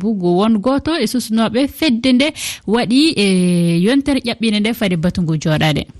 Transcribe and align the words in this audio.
bugo 0.00 0.30
won 0.38 0.58
goto 0.58 0.92
e 0.96 1.06
susnoɓe 1.12 1.60
fedde 1.78 2.10
nde 2.12 2.26
waɗi 2.74 3.00
e 3.24 3.26
yontere 3.86 4.20
ƴaɓɓine 4.26 4.58
nde 4.60 4.70
fade 4.74 4.96
batu 4.96 5.22
ngu 5.22 5.34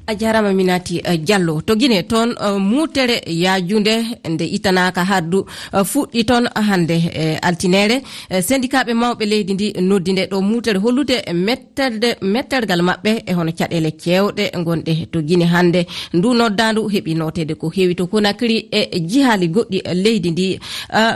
a 0.09 0.15
jarama 0.15 0.53
minati 0.53 1.03
e, 1.05 1.19
diallo. 1.19 1.61
To 1.67 1.77
guine 1.77 2.03
toon 2.03 2.31
e, 2.31 2.59
mutere 2.59 3.23
yajunde 3.27 3.95
nde 4.29 4.45
itanaka 4.47 5.05
haddu 5.05 5.47
e, 5.73 5.85
fuɗɗi 5.85 6.25
toon 6.25 6.49
hande 6.69 6.97
e 7.15 7.37
altinere 7.43 8.03
syndicaɓe 8.49 8.93
mawɓe 8.95 9.25
leydi 9.27 9.55
ndi 9.55 9.73
noddi 9.81 10.13
nde 10.13 10.27
ɗo 10.31 10.41
mutere 10.43 10.79
hollude 10.79 11.17
metterde 11.35 12.17
mettergal 12.23 12.81
maɓɓe 12.89 13.23
e 13.27 13.33
hono 13.33 13.53
caɗele 13.59 13.91
cewɗe 14.03 14.45
gonɗe 14.67 15.07
to 15.13 15.21
guine 15.23 15.45
hande 15.45 15.87
ndu 16.15 16.35
noddandu 16.35 16.89
heeɓi 16.93 17.15
notede 17.17 17.55
ko 17.55 17.69
heewi 17.69 17.95
to 17.95 18.07
konakiri 18.07 18.69
e 18.73 19.01
jihali 19.01 19.47
goɗɗi 19.49 19.79
leydi 19.95 20.31
ndi. 20.31 20.59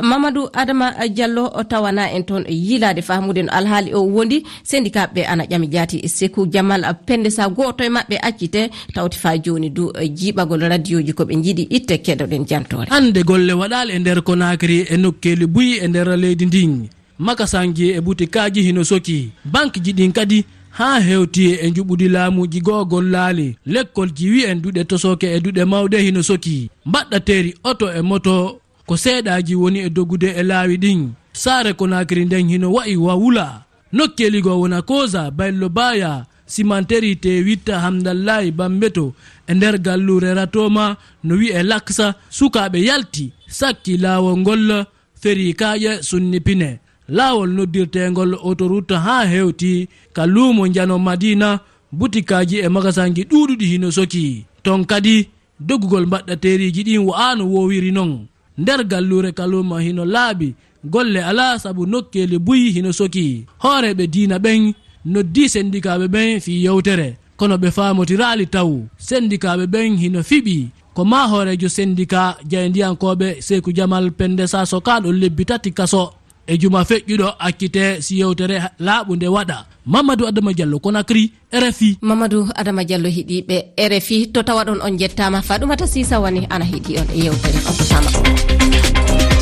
Mamadou 0.03 0.49
adama 0.53 0.93
diallo 1.09 1.49
tawana 1.69 2.11
en 2.13 2.23
toon 2.25 2.45
yilade 2.73 3.03
famude 3.03 3.43
no 3.43 3.53
alhaali 3.53 3.95
o 3.95 4.01
wondi 4.07 4.43
syndicat 4.65 5.09
ɓe 5.15 5.25
ana 5.27 5.45
ƴami 5.45 5.67
jaati 5.73 6.09
sekou 6.09 6.47
jamal 6.53 6.83
pende 7.07 7.31
sa 7.31 7.49
goto 7.49 7.85
e 7.85 7.89
mabɓe 7.89 8.17
accite 8.23 8.71
tawti 8.95 9.19
fa 9.19 9.39
joni 9.39 9.71
du 9.71 9.93
e 10.01 10.07
jiɓagol 10.09 10.69
radio 10.69 11.01
ji 11.03 11.13
koɓe 11.13 11.35
jiiɗi 11.45 11.63
itte 11.71 11.95
keɗoɗen 12.05 12.47
jantore. 12.49 12.87
Hande 12.91 13.23
golle 13.25 13.53
waɗali 13.53 13.93
e 13.93 13.99
nder 13.99 14.23
konakri 14.23 14.87
e 14.91 14.97
nokkeli 14.97 15.47
buyi 15.47 15.79
e 15.85 15.89
nder 15.89 16.09
leydi 16.17 16.47
ndin. 16.47 16.89
Makasanji 17.19 17.91
e 17.91 18.01
butikaji 18.01 18.63
hino 18.63 18.85
soki. 18.85 19.31
Banque 19.45 19.81
ji 19.85 19.93
ɗin 19.93 20.13
kadi 20.13 20.45
ha 20.71 21.01
hewti 21.01 21.45
e 21.65 21.71
juɓudi 21.71 22.09
laamuji 22.09 22.61
gogol 22.61 23.11
laali. 23.11 23.57
Lekkol 23.67 24.11
jiwi 24.15 24.45
en 24.45 24.61
duɗe 24.63 24.85
tosoke 24.85 25.25
e 25.37 25.41
duɗe 25.41 25.65
mawɗe 25.65 25.99
hino 26.03 26.23
soki. 26.23 26.71
Mbaɗɗateri 26.87 27.55
oto 27.65 27.87
e 27.93 28.01
moto 28.03 28.59
ko 28.87 28.95
seeɗaji 28.97 29.55
woni 29.55 29.79
e 29.87 29.91
dogude 29.91 30.29
e 30.37 30.43
laawi 30.43 30.77
ɗin. 30.77 31.01
saare 31.33 31.73
konakiri 31.73 32.25
nden 32.25 32.49
hino 32.49 32.73
wa'i 32.73 32.97
wawula. 32.97 33.63
Nokkeligo 33.93 34.61
wona 34.61 34.83
kosa 34.83 35.31
baylo 35.31 35.69
baya 35.69 36.25
simanteri 36.47 37.17
te 37.17 37.41
witta 37.47 37.81
hamdallahi 37.81 38.51
bambeto 38.51 39.15
e 39.47 39.55
nder 39.55 39.79
gallure 39.79 40.35
ratoma 40.35 40.97
no 41.25 41.35
wi'e 41.41 41.63
laksa 41.63 42.15
sukaɓe 42.31 42.79
yalti 42.89 43.33
sakki 43.59 43.97
laawol 43.97 44.37
ngol 44.39 44.85
feri 45.23 45.53
kaƴe 45.61 46.03
sunnipine 46.03 46.79
laawol 47.09 47.51
noddirtegol 47.57 48.35
autoroute 48.35 48.95
ha 49.05 49.25
hewti 49.33 49.89
ka 50.13 50.27
luumo 50.27 50.69
jano 50.69 50.99
madina 50.99 51.49
butikaji 51.93 52.57
e 52.59 52.69
magasanji 52.69 53.23
ɗuɗuɗi 53.31 53.65
hino 53.73 53.91
soki. 53.91 54.45
Ton 54.63 54.85
kadi 54.85 55.29
doggugol 55.61 56.07
mbaɗɗateriji 56.07 56.83
ɗin 56.87 57.03
wa'ano 57.09 57.45
wowiri 57.53 57.91
non. 57.93 58.27
Nder 58.59 58.85
gallure 58.85 59.33
kaluma 59.33 59.81
hino 59.81 60.05
laaɓi 60.05 60.55
golle 60.85 61.21
ala 61.25 61.59
saabu 61.59 61.87
nokkeli 61.87 62.39
buyi 62.39 62.71
hino 62.73 62.93
soki. 62.93 63.47
Hooreɓe 63.63 64.07
diina 64.07 64.39
ɓen 64.39 64.73
noddi 65.05 65.49
sendikaɓe 65.49 66.07
ɓen 66.09 66.41
fi 66.41 66.53
yewtere. 66.65 67.17
Kono 67.37 67.57
ɓe 67.57 67.71
famotirali 67.71 68.47
taw. 68.47 68.71
Sendikaɓe 68.99 69.65
ɓen 69.67 69.97
hino 70.03 70.21
fiɓi. 70.23 70.69
Ko 70.95 71.05
ma 71.05 71.27
hoorejo 71.31 71.69
sendika 71.69 72.37
jeyndiyankoɓe 72.51 73.41
seyku 73.41 73.73
jamal 73.77 74.11
pende 74.19 74.47
sa 74.47 74.67
sokaɗo 74.67 75.13
lebbi 75.13 75.45
tati 75.45 75.71
kaso. 75.73 76.13
E 76.47 76.59
juma 76.59 76.83
feƴƴuɗo 76.85 77.29
accite 77.39 78.03
si 78.03 78.19
yewtere 78.21 78.59
laaɓude 78.81 79.29
waɗa. 79.29 79.59
Mamadou 79.87 80.27
adama 80.27 80.53
diallo 80.53 80.79
conakry 80.79 81.33
rfi 81.53 81.99
mamadou 82.03 82.47
adama 82.55 82.85
diallo 82.85 83.09
heeɗiɓe 83.09 83.57
rfi 83.91 84.33
to 84.33 84.43
tawa 84.43 84.65
ɗon 84.65 84.81
on 84.83 84.99
jettama 84.99 85.43
faɗumata 85.43 85.87
sisa 85.87 86.21
wani 86.21 86.47
ana 86.51 86.65
heeɗi 86.65 86.99
on 87.01 87.09
e 87.15 87.19
yewtere 87.25 87.59
on. 87.67 89.42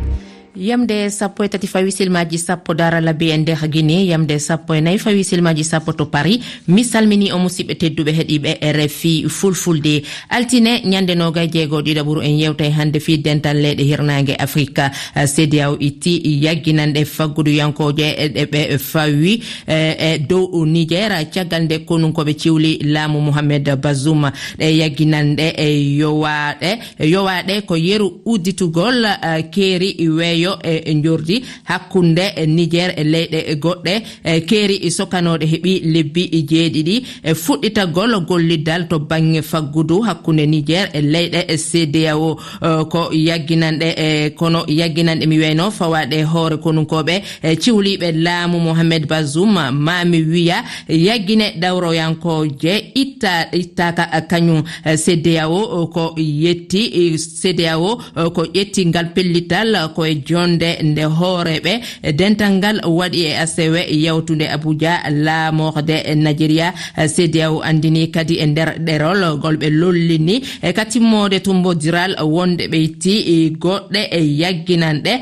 yamde 0.61 1.09
sappo 1.09 1.43
e 1.43 1.49
tati 1.49 1.67
fawi 1.67 1.91
silmaji 1.91 2.37
sappo 2.37 2.73
dara 2.73 2.99
e 3.01 3.37
nder 3.37 3.57
guine 3.67 4.05
yamde 4.05 4.39
sappo 4.39 4.75
e 4.75 4.81
nayi 4.81 4.99
fawi 4.99 5.23
silmaji 5.23 5.63
sappo 5.63 5.93
to 5.93 6.05
paris. 6.05 6.39
Mi 6.67 6.83
salmini 6.83 7.31
o 7.31 7.37
musidɓe 7.39 7.73
tedduɓe 7.75 8.11
heeɗiɓe 8.11 8.57
e 8.61 8.71
rfi 8.73 9.25
fulfulde. 9.29 10.03
Altine 10.29 10.81
ñande 10.85 11.15
noga 11.15 11.47
jeego 11.47 11.81
ɗiɗaɓuru 11.81 12.21
en 12.21 12.37
yewta 12.37 12.63
e 12.65 12.69
hannde 12.71 12.99
fi 12.99 13.17
dental 13.17 13.57
leyɗe 13.57 13.83
hirnage 13.83 14.35
afrique 14.37 14.79
eh, 15.15 15.25
cdao 15.25 15.77
itti 15.79 16.21
yagginanɗe 16.43 17.05
fagguduyankoje 17.05 18.29
ɗeɓe 18.35 18.59
e, 18.73 18.77
fawi 18.77 19.41
eh, 19.67 19.95
e 19.99 20.17
dow 20.19 20.65
niger. 20.65 21.11
Caggal 21.33 21.63
nde 21.63 21.85
konunkoɓe 21.85 22.33
ciwli 22.37 22.77
laamu 22.83 23.19
mouhamed 23.21 23.75
bazoum. 23.81 24.29
Ɗe 24.59 24.77
yagginanɗe 24.77 25.53
e 25.57 25.97
yowaɗe 25.97 26.79
yowaɗe 26.99 27.61
ko 27.65 27.75
yeru 27.75 28.21
udditugol 28.25 29.05
eh, 29.05 29.49
keeri 29.51 29.95
weeyo. 30.07 30.50
ño 30.51 30.59
e, 30.63 30.83
e 30.85 31.01
jordi 31.03 31.43
hakkunde 31.65 32.23
e 32.35 32.45
niger 32.47 32.93
e 32.97 33.03
leyɗe 33.03 33.39
e 33.51 33.55
goɗɗe. 33.55 33.93
Keeri 34.47 34.91
sokanoɗe 34.91 35.45
heeɓi 35.45 35.73
lebbi 35.93 36.23
jeeɗiɗi. 36.49 36.95
E 37.23 37.33
fuɗɗitagol 37.33 38.25
golliddal 38.27 38.87
to 38.89 38.99
bangge 38.99 39.41
faggudu 39.41 40.01
hakkunde 40.01 40.45
niger 40.47 40.89
e 40.93 41.01
leyɗe 41.01 41.57
cdao 41.57 42.37
ko 42.91 43.09
yagginanɗe 43.11 43.87
e 43.97 44.29
kono 44.39 44.65
yagginanɗe 44.67 45.25
mi 45.27 45.37
wiyno 45.39 45.71
fawaɗe 45.71 46.23
hoore 46.23 46.57
konunkoɓe. 46.57 47.21
E 47.43 47.55
ciwliɓe 47.55 48.11
laamu 48.23 48.59
mouhamed 48.59 49.07
bazoum 49.07 49.53
mami 49.71 50.21
wiya 50.23 50.63
yaggine 50.89 51.53
ɗawroyankoje 51.61 52.73
itta 52.95 53.47
ittaka 53.53 54.21
kañum 54.29 54.63
cdao 55.03 55.87
ko 55.93 56.13
yetti 56.17 57.17
cdao 57.17 57.97
ko 58.35 58.41
ƴetti 58.53 58.85
ngal 58.87 59.13
pellital 59.13 59.91
koye 59.95 60.15
jon 60.25 60.40
nonde 60.41 60.77
nde 60.83 61.03
hooreɓe. 61.05 61.73
Dental 62.13 62.51
ngal 62.51 62.77
waɗi 62.85 63.21
e 63.25 63.37
asewe 63.37 63.81
yawtude 64.05 64.45
abuja 64.49 64.93
laamorde 65.09 66.15
nigéria 66.15 66.73
cdao 67.15 67.61
andini 67.63 68.11
kadi 68.11 68.35
e 68.39 68.45
nder 68.45 68.69
ɗerol 68.79 69.39
golɓe 69.41 69.69
lollini. 69.69 70.41
E 70.61 70.73
katimmode 70.73 71.39
tumbodiral 71.43 72.15
wonde 72.23 72.67
ɓe 72.67 72.77
itti 72.87 73.13
e 73.35 73.49
goɗɗe 73.63 74.01
e 74.11 74.21
yagginanɗe 74.41 75.13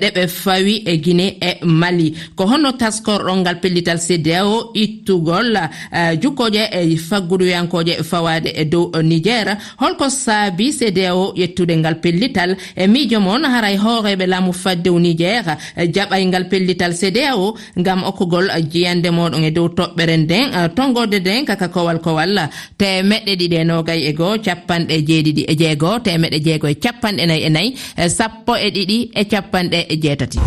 ɗe 0.00 0.08
ɓe 0.14 0.26
fawi 0.28 0.82
e 0.86 0.96
guine 0.98 1.26
e 1.40 1.50
mali. 1.64 2.14
Ko 2.34 2.46
honno 2.46 2.72
taskorɗon 2.72 3.40
ngal 3.40 3.60
pellital 3.60 3.98
cdao 3.98 4.70
ittugol 4.74 5.56
e 5.92 6.16
jukkoje 6.22 6.62
e 6.72 6.96
faggudoyankoje 6.96 8.02
fawade 8.02 8.50
e 8.54 8.64
dow 8.64 8.90
niger. 9.02 9.56
Holko 9.80 10.08
saabi 10.10 10.72
cdao 10.72 11.32
ƴettude 11.36 11.76
ngal 11.76 12.00
pellital 12.00 12.56
e 12.76 12.86
miijo 12.86 13.20
moon 13.20 13.44
haray 13.44 13.76
hooreɓe 13.76 14.26
laamu 14.26 14.52
faddew 14.64 14.96
niger 15.04 15.44
eh, 15.76 15.86
jaɓaygal 15.94 16.44
pellital 16.50 16.92
cdao 17.00 17.54
gam 17.86 18.00
okkugol 18.10 18.46
eh, 18.56 18.62
jiyande 18.72 19.08
moɗon 19.18 19.44
e 19.48 19.50
dow 19.56 19.68
toɓɓere 19.78 20.16
nden 20.22 20.46
eh, 20.58 20.68
tongode 20.76 21.18
nden 21.20 21.44
kaka 21.48 21.68
kowal 21.74 21.98
kowal 22.04 22.32
temeɗɗe 22.80 23.32
ɗiɗi 23.40 23.56
e 23.62 23.64
nogay 23.70 24.00
e 24.10 24.12
goo 24.18 24.34
capanɗe 24.46 24.94
jeeɗiɗi 25.08 25.42
e 25.52 25.54
jeegoo 25.60 25.96
temeɗɗe 26.06 26.38
jeego 26.46 26.66
e 26.74 26.76
capanɗe 26.84 27.22
nayyi 27.28 27.42
e 27.48 27.50
nayyi 27.56 27.70
sappo 28.18 28.52
e 28.66 28.68
ɗiɗi 28.76 28.98
e 29.20 29.22
capanɗe 29.32 29.78
e 29.92 29.94
jeetati. 30.02 30.38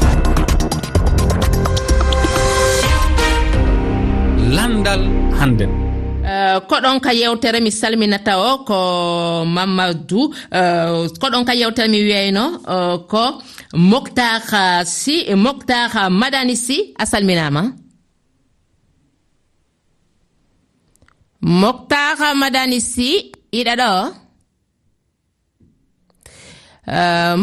Landal 4.55 5.01
hannden 5.39 5.86
Eh, 6.29 6.57
koɗon 6.69 6.97
ka 7.05 7.11
yewtere 7.19 7.59
mi 7.65 7.71
salminata 7.79 8.33
o 8.49 8.51
ko 8.67 8.77
mamadou. 9.55 10.23
Uh, 10.51 11.07
koɗon 11.21 11.43
ka 11.47 11.53
yewtere 11.61 11.87
mi 11.93 11.99
wiyayno 12.07 12.43
uh, 12.73 12.95
ko 13.11 13.23
moktar 13.91 14.41
si 14.85 15.15
moktar 15.45 15.89
madani 16.21 16.55
si 16.65 16.77
a 16.99 17.05
salminama. 17.11 17.63
Moktar 21.61 22.17
madani 22.41 22.79
si 22.91 23.09
iɗa 23.59 23.73
iɗaɗo 23.73 23.89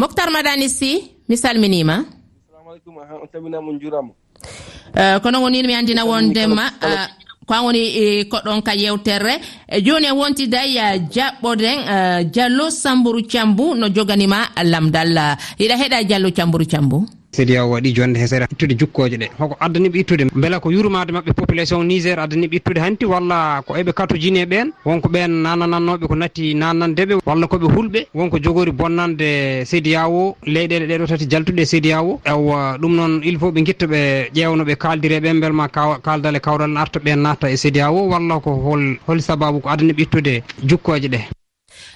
moktar 0.01 0.29
madani 0.35 0.67
si 0.77 0.91
mi 1.27 1.35
salminima. 1.43 1.95
Salamu 2.53 4.13
kono 5.23 5.37
wonino 5.43 5.67
mi 5.69 5.73
andina 5.79 6.03
wondema 6.05 6.65
kan 7.47 7.63
woni 7.65 7.79
e, 7.79 8.23
koɗon 8.25 8.61
ka 8.61 8.73
yewterre 8.75 9.39
e, 9.67 9.81
joni 9.81 10.07
en 10.07 10.15
wontiday 10.17 10.77
e, 10.77 10.99
jaɓɓoɗen 11.13 11.77
diallo 12.33 12.69
sambourou 12.69 13.21
thiambou 13.21 13.75
no 13.75 13.87
joganima 13.95 14.49
lamdal. 14.63 15.37
Yiɗa 15.59 15.75
heeɗa 15.77 16.03
diallo 16.03 16.29
sambourou 16.35 16.65
thiambou 16.65 17.05
sédia 17.37 17.65
waɗi 17.65 17.89
jonde 17.95 18.17
hesere 18.19 18.45
ittude 18.51 18.73
jukkoje 18.79 19.17
ɗe. 19.21 19.27
Hoko 19.39 19.55
addaniɓe 19.59 19.97
ittude 19.99 20.23
beela 20.41 20.59
ko 20.59 20.69
yurmade 20.71 21.11
mabɓe 21.11 21.31
population 21.33 21.83
niger 21.83 22.17
addaniɓe 22.19 22.55
ittude 22.59 22.79
hanti 22.79 23.05
walla 23.05 23.61
ko 23.67 23.73
eɓe 23.75 23.91
katojini 23.93 24.39
e 24.39 24.45
ɓen 24.45 24.67
wonko 24.85 25.07
ɓen 25.09 25.31
nananannoɓe 25.43 26.07
ko 26.07 26.15
natti 26.15 26.53
nanandeɓe 26.55 27.13
walla 27.25 27.45
koɓe 27.47 27.67
hulɓe 27.75 27.99
wonko 28.13 28.37
jogori 28.43 28.71
bonnande 28.71 29.29
sédia 29.65 30.01
leyɗele 30.53 30.85
ɗeɗo 30.89 31.05
tati 31.07 31.25
jaltuɗe 31.31 31.61
e 31.61 31.65
sédia 31.65 31.97
ewa 32.31 32.77
ɗum 32.81 32.93
noon 32.95 33.21
il 33.23 33.37
faut 33.39 33.51
ɓe 33.51 33.61
guitta 33.65 33.85
ɓe 33.87 34.29
ƴewno 34.35 34.63
ɓe 34.65 34.75
kaldire 34.77 35.19
ɓen 35.19 35.37
e 35.37 35.39
beelma 35.41 35.67
kaldal 36.05 36.35
e 36.35 36.39
kawral 36.39 36.71
n 36.71 36.77
arta 36.77 36.99
ɓen 36.99 37.19
natta 37.21 37.49
e 37.51 37.57
sédia 37.57 37.91
walla 37.91 38.39
ko 38.39 38.51
hol 38.65 38.97
hol 39.07 39.19
sababu 39.21 39.59
ko 39.61 39.69
addaniɓe 39.69 40.01
ittude 40.03 40.43
jukkoje 40.63 41.07
ɗe. 41.13 41.19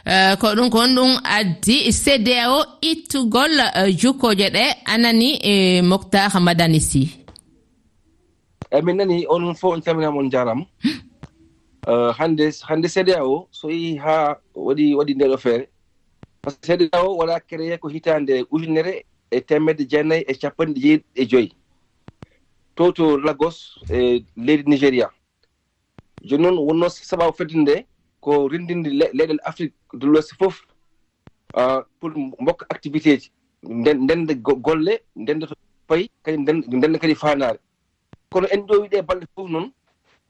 Eh, 0.09 0.33
ko 0.41 0.47
ɗum 0.57 0.69
kon 0.73 0.95
ɗum 0.95 1.11
addi 1.37 1.75
cdao 2.03 2.57
ittugol 2.81 3.53
eh, 3.79 3.89
jukkoje 3.99 4.47
ɗe 4.55 4.63
anani 4.93 5.29
e 5.51 5.81
moctar 5.89 6.31
madani 6.45 6.79
sy. 6.89 7.03
Eyi 8.73 8.81
min 8.85 8.97
nani 8.97 9.25
onon 9.33 9.53
fof 9.59 9.73
on 9.75 9.81
caminama 9.85 10.17
on 10.19 10.31
jarama 10.33 10.65
hmm. 10.83 10.99
eh, 11.91 12.11
hande 12.17 12.45
hande 12.67 12.87
cdao 12.95 13.47
so 13.51 13.67
yehi 13.69 13.97
haa 14.03 14.35
waɗi 14.55 14.85
waɗi 14.97 15.13
ndeɗo 15.15 15.37
feere. 15.43 15.65
Par 16.41 16.53
ce 16.53 16.57
que 16.77 16.87
cdao 16.89 17.17
waɗa 17.19 17.39
créé 17.49 17.77
ko 17.77 17.87
hitande 17.89 18.33
ujunere 18.51 19.05
e 19.31 19.41
temedde 19.41 19.83
jeenayi 19.91 20.23
e 20.27 20.33
capanɗe 20.41 20.79
jeeɗi 20.83 21.03
e 21.15 21.25
joyi 21.31 21.49
to 22.75 22.91
to 22.91 23.17
lagos 23.17 23.57
e 23.91 24.25
leydi 24.45 24.63
nigéria. 24.71 25.07
Joni 26.27 26.43
noon 26.43 26.57
wonno 26.67 26.89
sababu 26.89 27.37
fedde 27.37 27.53
nde 27.57 27.85
ko 28.21 28.47
rendinde 28.47 28.89
leyɗel 28.89 29.39
afrique 29.43 29.73
de 29.93 30.05
l'ouest 30.07 30.33
fof 30.39 30.61
pour 31.99 32.11
mbokka 32.41 32.65
activité 32.69 33.17
ji. 33.19 33.31
Ndenda 33.63 34.33
golle 34.35 35.01
ndenda 35.15 35.47
to 35.47 35.55
payi 35.87 36.09
kadi 36.23 36.37
ndenda 36.37 36.97
kadi 36.99 37.15
fanare 37.15 37.59
kono 38.31 38.47
en 38.51 38.61
ƴowi 38.67 38.87
ɗe 38.89 39.01
balɗe 39.01 39.25
fof 39.35 39.49
noon 39.49 39.71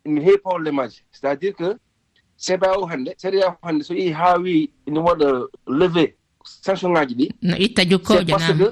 ene 0.05 0.19
heewi 0.21 0.37
probléme 0.37 0.79
aji. 0.79 1.03
C' 1.11 1.23
est 1.23 1.27
à 1.27 1.35
dire 1.35 1.53
que 1.53 1.77
cba 2.37 2.77
o 2.79 2.85
hannde 2.85 3.11
cda 3.17 3.49
o 3.49 3.57
hannde 3.67 3.83
so 3.83 3.93
yii 3.93 4.11
haa 4.11 4.37
wi 4.37 4.71
ene 4.87 4.99
waɗa 4.99 5.47
levé 5.67 6.15
sanction 6.45 6.91
ŋaji 6.93 7.15
ɗi 7.15 7.29
no 7.41 7.55
itta 7.57 7.83
jokkooje 7.85 8.31
parce 8.31 8.53
que 8.57 8.67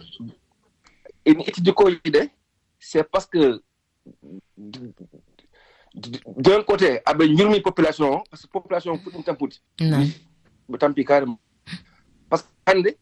ene 1.26 1.42
itta 1.44 1.62
jukkoje 1.66 2.00
ɗe 2.06 2.30
c' 2.80 2.96
est 2.96 3.04
parce 3.12 3.28
que 3.28 3.62
d'un 6.38 6.64
côté 6.64 7.00
ah 7.06 7.12
aɓe 7.12 7.36
jurmi 7.36 7.62
population 7.62 8.14
o 8.14 8.24
par 8.30 8.40
ce 8.40 8.46
que 8.48 8.52
population 8.52 8.94
mm. 8.94 8.96
o 8.96 9.00
fuɗɗim 9.00 9.24
tampude 9.24 9.56
ɓe 10.70 10.78
tampi 10.78 11.06
carrément. 11.06 11.40
Par 12.30 12.40
ce 12.40 12.44
que 12.44 12.50
hannde 12.72 12.96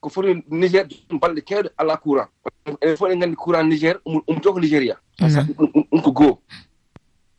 ko 0.00 0.08
foti 0.08 0.42
niger 0.50 0.86
balɗe 1.10 1.42
kewɗe 1.42 1.70
ala 1.78 1.96
courant. 1.96 2.28
Enen 2.66 2.96
fof 2.96 3.08
eɗen 3.08 3.18
nganndi 3.18 3.36
courant 3.36 3.64
nigér 3.64 4.00
umto 4.04 4.52
ko 4.52 4.60
nigéria. 4.60 4.98
Mm. 5.20 5.86
Ɗum 5.90 6.02
ko 6.02 6.12
goo. 6.12 6.38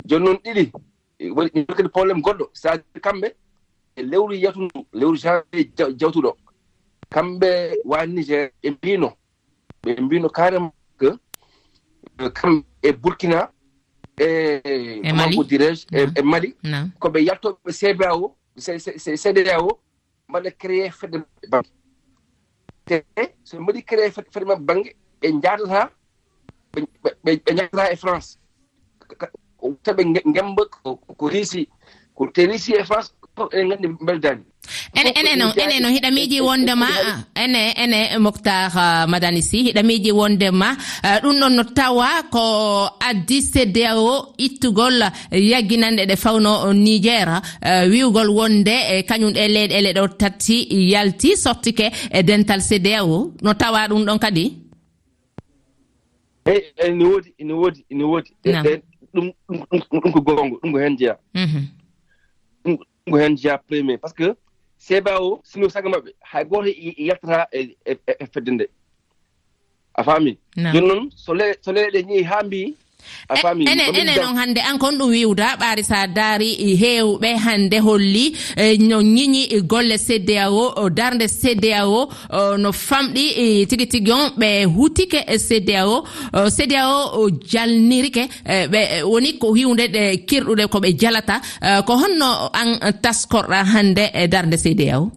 Jooni 0.06 0.26
noon 0.26 0.38
ɗiɗi 0.44 0.72
e 1.20 1.30
waɗi 1.32 1.50
e 1.54 1.66
kadi 1.66 1.90
probléme 1.90 2.22
goɗɗo. 2.22 2.50
So 2.54 2.70
a 2.70 2.78
kamɓe 3.00 3.34
e 3.96 4.02
lewru 4.04 4.34
yiyatu 4.34 4.68
lewru 4.94 5.18
janvier 5.18 5.68
e 5.90 5.98
jawtuɗo. 6.00 6.36
Kamɓe 7.10 7.50
wa 7.86 8.06
nigér 8.06 8.52
ɓe 8.64 8.70
mbino. 8.72 9.14
Ɓe 9.84 10.02
mbino 10.02 10.30
carrément 10.30 10.74
que 11.00 11.10
kamɓe 12.30 12.64
e 12.82 12.92
burkina 12.94 13.52
E, 14.19 14.62
e 15.04 15.10
comment 15.10 15.44
dirais 15.44 15.75
je 15.92 15.98
e, 15.98 16.07
e 16.15 16.21
mali? 16.21 16.56
Koɓe 17.00 17.19
yaltoɓe 17.27 17.71
cba 17.80 18.13
o 18.15 18.36
cda 18.56 19.60
o 19.62 19.80
mbaɗa 20.30 20.51
créé 20.51 20.92
fedde 20.92 21.18
maɓɓe 21.18 21.48
banque. 21.50 21.71
Te 22.86 22.95
so 23.44 23.60
mbaɗi 23.60 23.81
créé 23.83 24.12
fedde 24.12 24.45
maɓɓe 24.45 24.65
banque 24.65 24.95
ɓe 25.21 25.27
jadata 25.44 25.92
ɓe 27.24 27.31
jadata 27.45 27.92
e 27.92 27.95
france. 27.95 28.38
Taɓe 29.83 30.04
gemba 30.36 30.63
ko 31.18 31.27
risi 31.30 31.68
ko 32.15 32.27
te 32.27 32.45
risi 32.45 32.74
e 32.74 32.83
france 32.83 33.12
eɗen 33.38 33.70
gandi 33.70 33.88
beldani 34.06 34.44
ene 35.00 35.10
ene 35.20 35.32
ene 35.64 35.80
no 35.82 35.88
hiɗamiji 35.90 36.40
wondema 36.42 36.88
ene 37.44 37.62
ene 37.84 38.18
moctar 38.20 38.72
ah, 38.76 39.06
madani 39.12 39.42
sy 39.42 39.58
hiɗa 39.66 39.82
miiji 39.84 40.12
wondema 40.12 40.78
ah, 41.04 41.20
ɗum 41.22 41.36
ɗon 41.42 41.54
no 41.58 41.64
tawa 41.64 42.10
ko 42.34 42.44
addi 43.10 43.38
cdao 43.42 44.34
ittugol 44.38 44.98
yagginande 45.32 46.06
ɗe 46.10 46.16
fawno 46.24 46.74
niger 46.74 47.28
ah, 47.30 47.84
wiwgol 47.92 48.30
wonde 48.38 48.76
e 48.94 49.04
kañum 49.10 49.32
ɗe 49.36 49.48
leyɗele 49.56 49.92
ɗo 49.98 50.08
tati 50.20 50.56
yalti 50.92 51.30
sottike 51.44 51.92
e 52.12 52.24
dental 52.24 52.62
cdao 52.62 53.32
no 53.44 53.54
tawa 53.54 53.88
ɗum 53.90 54.06
ɗon 54.06 54.20
kadi? 54.20 54.46
Eh, 56.46 56.52
eh, 56.54 56.86
Eyi 56.86 56.92
ene 56.92 57.04
woodi 57.04 57.30
ene 57.40 57.54
woodi 57.54 57.86
ene 57.90 58.04
woodi. 58.04 58.30
Eh, 58.44 58.82
ɗum 59.14 59.32
ɗum 59.48 60.12
ko 60.14 60.20
gongo 60.22 60.56
ɗum 60.62 60.72
ko 60.74 60.80
hen 60.80 60.98
jeya 60.98 61.16
mhm. 61.34 61.64
go 63.10 63.18
heen 63.18 63.36
jeya 63.38 63.58
premier 63.58 63.98
par 63.98 64.10
ce 64.10 64.16
que 64.16 64.36
seba 64.78 65.20
o 65.22 65.42
sino 65.44 65.70
saga 65.70 65.90
maɓɓe 65.90 66.12
hay 66.22 66.44
gooto 66.46 66.68
e, 66.68 66.90
e 67.00 67.04
yaltata 67.08 67.48
e, 67.52 67.76
e 68.22 68.26
fedde 68.34 68.52
nde. 68.52 68.66
A 69.96 70.04
faami? 70.04 70.38
Joni 70.58 70.88
noon 70.88 71.12
so 71.16 71.34
le 71.34 71.54
so 71.62 71.72
leyɗe 71.72 72.04
ñehi 72.08 72.24
haa 72.24 72.44
mbiyi 72.44 72.76
a 73.30 73.36
faami 73.36 73.66
enen 73.68 74.24
on 74.28 74.36
hannde 74.38 74.60
an 74.70 74.78
kon 74.78 74.98
ɗum 75.00 75.10
wiwda 75.16 75.48
ɓaari 75.62 75.84
sa 75.84 76.08
daari 76.08 76.50
heewɓe 76.82 77.30
hannde 77.46 77.78
holli 77.86 78.26
e, 78.58 78.78
no 78.78 79.02
ñiñi 79.02 79.44
e, 79.56 79.62
golle 79.62 79.98
cdao 79.98 80.90
darde 80.90 81.28
cdao 81.28 82.10
no 82.58 82.72
famɗi 82.72 83.66
tigi 83.70 83.88
tigi 83.88 84.12
on 84.12 84.30
ɓe 84.40 84.50
hutike 84.76 85.20
cdao 85.48 86.04
cdao 86.58 87.30
jalnirike 87.52 88.24
ɓe 88.72 88.82
woni 89.12 89.38
ko 89.42 89.54
hiwde 89.58 89.86
ɗe 89.96 90.04
kirɗuɗe 90.28 90.68
ko 90.72 90.78
ɓe 90.84 90.90
jalata 91.02 91.36
ko 91.88 91.94
honno 92.02 92.30
an 92.60 92.70
taskorɗa 93.04 93.60
hannde 93.74 94.04
e 94.14 94.28
darde 94.28 94.58
cdao 94.58 95.12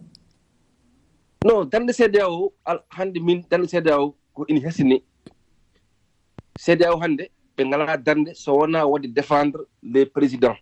non 1.45 1.69
darde 1.71 1.93
cdao 1.93 2.51
hannde 2.97 3.19
min 3.27 3.39
darde 3.49 3.67
cdao 3.67 4.13
ko 4.33 4.45
ina 4.47 4.59
hesini 4.67 4.97
cdao 6.63 6.95
hannde 7.01 7.25
ɓe 7.57 7.65
ngalaa 7.65 7.97
darnde 7.97 8.33
so 8.35 8.53
wonaa 8.57 8.85
waɗde 8.85 9.07
défendre 9.13 9.59
les 9.83 10.05
président 10.05 10.55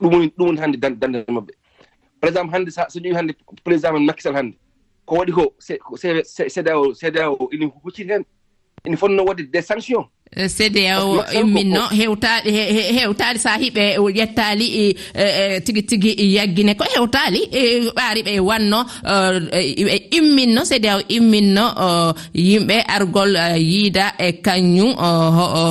ɗum 0.00 0.12
woni 0.12 0.28
ɗum 0.36 0.46
woni 0.46 0.60
hannde 0.60 0.76
darnde 0.80 1.24
maɓɓe 1.28 1.52
par 2.20 2.28
exemple 2.30 2.52
hannde 2.54 2.70
so 2.70 2.98
ƴewi 3.00 3.14
hannde 3.16 3.32
président 3.64 3.92
men 3.92 4.04
makkisal 4.06 4.34
hannde 4.36 4.54
ko 5.06 5.16
waɗi 5.16 5.32
ko 5.32 5.54
cda 6.54 6.78
o 6.78 6.92
cda 6.94 7.30
o 7.30 7.48
ina 7.52 7.66
huccit 7.84 8.08
heen 8.10 8.24
ina 8.86 8.96
fotno 8.96 9.24
waɗde 9.24 9.50
des 9.50 9.62
sanctions 9.62 10.06
Eh, 10.34 10.48
cda 10.48 11.04
o 11.04 11.20
imminno 11.40 11.82
hewtaɗi 11.92 12.50
hewtaɗi 12.96 13.38
sa 13.38 13.52
hiɓe 13.60 13.84
e 13.96 14.12
ƴettali 14.18 14.66
e, 14.82 14.94
e, 15.14 15.60
tigi 15.60 15.82
tigi 15.82 16.10
yaggine. 16.36 16.74
Ko 16.74 16.84
hewtali 16.94 17.40
ɓaari 17.96 18.22
ɓe 18.26 18.40
wanno 18.40 18.80
eh, 19.52 19.74
ɓe 19.86 19.94
imminno 20.18 20.62
cda 20.64 20.96
o 20.96 21.00
imminno 21.16 21.64
eh, 21.86 22.12
yimɓe 22.48 22.76
argol 22.96 23.36
yiida 23.58 24.14
e 24.18 24.32
kañum 24.46 24.94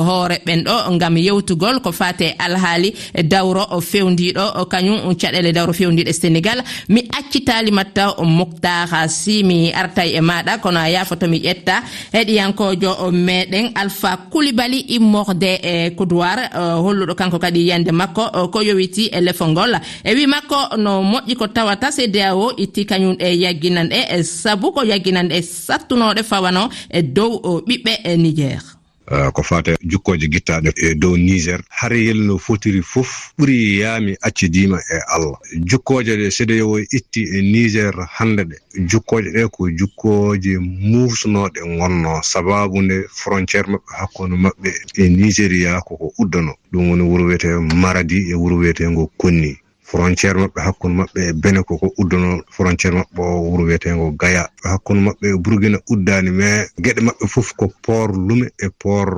hoore 0.06 0.38
ɓen 0.46 0.62
ɗo 0.66 0.74
gam 1.00 1.16
yewtugol 1.16 1.80
ko 1.82 1.90
fate 1.92 2.36
alhaali 2.38 2.94
dawro 3.32 3.66
fewdiɗo 3.80 4.44
kañum 4.70 4.98
caɗele 5.20 5.52
dawro 5.52 5.72
fewdiɗo 5.72 6.12
sénégal 6.12 6.62
mi 6.88 7.00
accitalima 7.18 7.82
matta 7.82 8.14
moctar 8.22 9.08
si 9.10 9.42
mi 9.42 9.72
artay 9.72 10.10
e 10.14 10.20
maɗa 10.20 10.58
kono 10.62 10.78
a 10.78 10.88
yafotomi 10.88 11.38
ƴetta. 11.46 11.82
Heɗiyankojo 12.14 13.10
meɗen 13.10 13.72
alpha 13.74 14.16
kuli 14.30 14.51
bali 14.52 14.80
immorde 14.96 15.58
e 15.62 15.90
coudoir 15.96 16.38
euh, 16.54 16.76
holluɗo 16.84 17.14
kanko 17.14 17.38
kadi 17.38 17.60
yiyande 17.60 17.92
makko 17.92 18.22
euh, 18.34 18.46
ko 18.52 18.60
yowiti 18.62 19.08
e 19.12 19.20
lefol 19.20 19.48
ngol. 19.52 19.74
E 20.04 20.14
wi 20.14 20.26
makko 20.26 20.76
no 20.76 21.02
moƴƴi 21.02 21.34
ko 21.36 21.46
tawata 21.48 21.90
cdao 21.90 22.52
itti 22.56 22.84
kañum 22.86 23.16
e 23.18 23.28
yagginanɗe 23.42 24.22
sabu 24.24 24.72
ko 24.72 24.82
yagginanɗe 24.84 25.42
sattunoɗe 25.42 26.22
fawano 26.22 26.68
e 26.90 27.02
dow 27.02 27.40
euh, 27.44 27.60
ɓiɓɓe 27.66 27.92
e 28.04 28.16
niger. 28.16 28.81
Ah, 29.10 29.30
ko 29.32 29.42
fate 29.42 29.76
jukkoje 29.82 30.28
guittaɗe 30.28 30.70
e 30.76 30.94
dow 30.94 31.16
niger. 31.16 31.60
Harayel 31.68 32.16
yelno 32.16 32.38
fotiri 32.38 32.82
fof 32.82 33.32
ɓuuri 33.36 33.78
yaami 33.80 34.16
accidima 34.22 34.78
e 34.78 34.96
allah. 35.14 35.38
Jukkoje 35.70 36.16
ɗe 36.16 36.30
sedeyo 36.30 36.78
itti 36.78 37.22
e 37.36 37.42
niger 37.42 37.94
hande 38.16 38.42
ɗe. 38.44 38.56
Jukkoje 38.90 39.28
ɗe 39.34 39.42
ko 39.50 39.62
jukkoje 39.78 40.58
mufsanoɗe 40.58 41.60
gonno 41.78 42.22
sababu 42.22 42.82
nde 42.82 42.96
frontiére 43.18 43.68
maɓɓe 43.72 43.90
hakkude 43.98 44.34
maɓɓe 44.44 44.70
e 44.96 45.08
nigéria 45.08 45.80
koko 45.86 46.06
uddano 46.22 46.52
ɗum 46.72 46.90
woni 46.90 47.02
wuro 47.02 47.24
wiyete 47.26 47.48
maradi 47.82 48.18
e 48.30 48.34
wuro 48.34 48.56
wiyetego 48.56 49.10
konni. 49.20 49.61
frontiére 49.92 50.38
maɓɓe 50.42 50.60
hakkunde 50.66 50.96
maɓɓe 51.00 51.20
e 51.28 51.32
bene 51.42 51.60
koko 51.68 51.86
uddono 52.00 52.30
frontiére 52.56 52.96
maɓɓe 53.00 53.20
o 53.32 53.36
wuro 53.48 53.62
wiyetego 53.68 54.06
gaya 54.20 54.42
hakkunde 54.70 55.00
maɓɓe 55.06 55.26
e 55.34 55.36
burguina 55.42 55.78
uddani 55.92 56.30
mais 56.38 56.66
gueɗe 56.82 57.00
maɓɓe 57.06 57.24
fof 57.32 57.48
ko 57.58 57.64
port 57.84 58.12
lume 58.28 58.46
e 58.64 58.68
port 58.80 59.12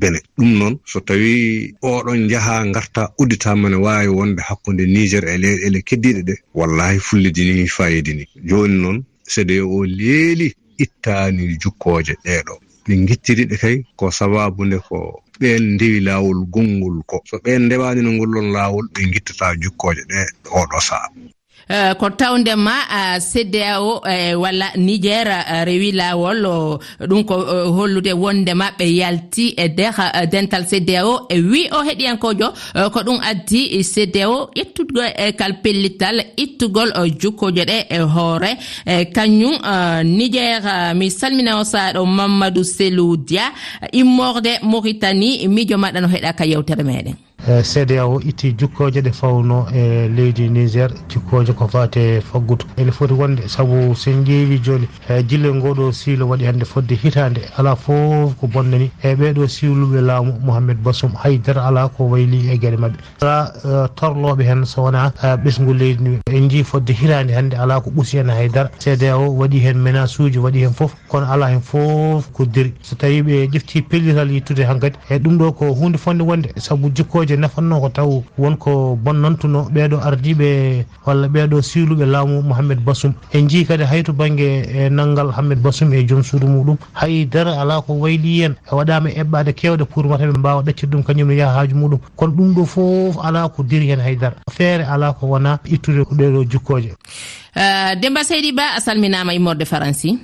bene 0.00 0.18
ɗum 0.36 0.50
noon 0.58 0.74
so 0.90 1.00
tawi 1.00 1.30
oɗon 1.82 2.28
jaaha 2.30 2.54
garta 2.74 3.02
udditama 3.18 3.68
ne 3.70 3.76
wawi 3.76 4.08
wonde 4.18 4.40
hakkunde 4.48 4.84
niger 4.94 5.24
e 5.24 5.36
leyɗele 5.42 5.78
e 5.78 5.86
keddiɗe 5.88 6.20
ɗe 6.28 6.34
wallahi 6.54 6.98
fullidi 7.06 7.42
ni 7.54 7.66
fayidi 7.76 8.12
ni. 8.18 8.24
Joni 8.48 8.76
noon 8.82 8.98
sede 9.32 9.60
o 9.60 9.84
leeli 9.84 10.48
ittani 10.84 11.42
jukkoje 11.62 12.14
ɗeɗo 12.24 12.54
ɗi 12.86 12.94
gittiriɗe 13.08 13.56
kay 13.62 13.76
ko 13.96 14.10
sababude 14.10 14.78
ko 14.88 15.22
ɓen 15.40 15.62
ndewi 15.74 16.00
laawol 16.00 16.38
gonngol 16.52 16.96
ko. 17.06 17.16
So 17.28 17.36
ɓen 17.44 17.66
ndewaani 17.66 18.00
no 18.02 18.10
ngollon 18.12 18.52
laawol 18.52 18.86
ɓe 18.94 19.00
ngittata 19.08 19.46
jukkooje 19.62 20.02
ɗe 20.10 20.20
oɗo 20.60 20.78
sahaa. 20.88 21.08
Eh, 21.70 21.94
ko 21.94 22.10
tawdema 22.10 22.72
eh, 22.90 23.20
cdao 23.22 24.02
eh, 24.04 24.34
walla 24.34 24.72
niger 24.76 25.28
rewi 25.64 25.92
lawol 25.94 26.42
ɗum 26.98 27.22
ko 27.24 27.36
hollude 27.76 28.10
wonde 28.12 28.50
maɓɓe 28.58 28.86
yalti 29.00 29.54
e 29.56 29.68
nder 29.68 29.94
dental 30.32 30.64
cdao 30.70 31.12
e 31.30 31.38
wi 31.50 31.68
o 31.70 31.84
heɗiyankojo 31.86 32.48
ko 32.94 32.98
ɗum 33.06 33.18
addi 33.30 33.60
cdao 33.92 34.50
ƴettugo 34.56 35.02
e 35.14 35.32
kal 35.38 35.52
pellital 35.62 36.16
ittugol 36.36 36.90
jukkoje 37.20 37.62
ɗe 37.70 37.78
e 37.88 37.98
hoore. 38.14 38.50
Kañum 39.14 39.54
niger 40.18 40.62
mi 40.98 41.06
salmina 41.10 41.60
o 41.60 41.62
saɗo 41.64 42.02
mamadou 42.04 42.64
selou 42.64 43.16
dia 43.16 43.46
immorde 43.92 44.58
mauritanie. 44.62 45.46
Miijo 45.48 45.76
maɗa 45.78 46.00
no 46.00 46.08
heɗa 46.08 46.32
ka 46.38 46.44
yewtere 46.44 46.82
meɗen. 46.82 47.29
E, 47.48 47.62
cdao 47.62 48.20
itti 48.20 48.52
jukkoje 48.52 49.00
ɗe 49.00 49.12
fawno 49.12 49.66
e 49.74 50.08
leydi 50.08 50.48
niger 50.48 50.90
jukkoje 51.08 51.52
ko 51.52 51.68
fate 51.68 52.20
faggudu. 52.20 52.64
Ene 52.76 52.92
foti 52.92 53.14
wonde 53.14 53.48
saabu 53.48 53.94
sen 53.96 54.24
ƴeewi 54.24 54.58
joni 54.62 54.88
e, 55.08 55.22
jille 55.22 55.48
ngoɗo 55.54 55.92
siilo 55.92 56.28
waɗi 56.28 56.44
hande 56.44 56.64
fodde 56.64 56.94
hitande 56.94 57.40
ala 57.56 57.74
foof 57.76 58.34
ko 58.36 58.46
bonnani 58.46 58.90
e 59.02 59.14
ɓeɗo 59.14 59.48
siwluɓe 59.48 60.00
laamu 60.00 60.32
mouhamed 60.44 60.76
basum 60.84 61.12
haydara 61.14 61.64
ala 61.64 61.88
ko 61.88 62.04
wayli 62.10 62.50
e 62.52 62.58
gueɗe 62.58 62.76
mabɓe 62.76 62.98
ala 63.22 63.52
e, 63.64 63.88
torloɓe 63.96 64.42
hen 64.44 64.64
so 64.64 64.82
wona 64.82 65.12
ɓesgu 65.22 65.72
leydi 65.74 66.02
ndi. 66.02 66.18
En 66.26 66.48
jii 66.50 66.62
fodde 66.64 66.90
hitande 66.92 67.32
hande 67.32 67.54
ala 67.56 67.80
ko 67.80 67.90
ɓuusi 67.90 68.16
hen 68.18 68.28
haydara. 68.30 68.70
Cdao 68.78 69.32
waɗi 69.32 69.58
hen 69.64 69.78
ménace 69.78 70.20
uji 70.22 70.38
waɗi 70.38 70.60
hen 70.60 70.72
foof 70.74 70.92
kono 71.08 71.26
ala 71.32 71.46
hen 71.48 71.60
foof 71.62 72.28
ko 72.32 72.44
diri. 72.44 72.74
So 72.82 72.96
tawi 72.96 73.22
ɓe 73.22 73.48
ƴefti 73.48 73.82
pellital 73.88 74.30
yittude 74.30 74.60
hankkadi 74.64 74.98
e 75.08 75.18
ɗum 75.18 75.38
ɗo 75.38 75.52
ko 75.52 75.72
hunde 75.72 75.96
fonde 75.98 76.22
wonde 76.22 76.52
saabu 76.60 76.90
jukkoje 76.94 77.29
koyeje 77.30 77.36
nafanno 77.40 77.80
ko 77.80 77.88
taw 77.88 78.10
wonko 78.38 78.96
bonnantuno 78.96 79.68
ɓeeɗo 79.72 79.96
ardiɓe 80.02 80.84
walla 81.06 81.28
ɓeeɗo 81.28 81.62
siluɓe 81.62 82.06
laamu 82.06 82.42
mouhamed 82.42 82.80
basum. 82.84 83.12
En 83.32 83.48
jii 83.48 83.64
kadi 83.64 83.84
hayto 83.84 84.12
banggue 84.12 84.66
e 84.66 84.88
nanggal 84.90 85.30
hammed 85.32 85.58
basum 85.62 85.92
e 85.94 86.02
joom 86.06 86.22
suudu 86.22 86.46
muɗum 86.46 86.76
haydara 86.94 87.60
ala 87.60 87.80
ko 87.82 87.92
wayli 87.94 88.42
hen 88.42 88.54
e 88.70 88.74
waɗama 88.74 89.10
eɓɓade 89.10 89.52
kewɗe 89.54 89.84
pour 89.84 90.04
mata 90.06 90.26
ɓe 90.26 90.38
mbawa 90.38 90.62
ɗaccide 90.62 90.90
ɗum 90.90 91.02
kañumne 91.02 91.36
yaaha 91.36 91.54
haaju 91.60 91.76
muɗum. 91.76 91.98
Kono 92.16 92.32
ɗum 92.32 92.54
ɗo 92.54 92.64
foof 92.66 93.16
ala 93.22 93.48
ko 93.48 93.62
diri 93.62 93.86
hen 93.90 94.00
haydara. 94.00 94.36
Feere 94.50 94.84
ala 94.84 95.12
ko 95.12 95.26
wona 95.26 95.58
ittude 95.64 96.02
ɗeɗo 96.10 96.44
jukkoje 96.50 96.92
uh, 97.56 97.94
demba 98.00 98.24
seydi 98.24 98.52
ba 98.52 98.74
a 98.76 98.80
salminama 98.80 99.34
immorde 99.34 99.64
faransi. 99.64 100.18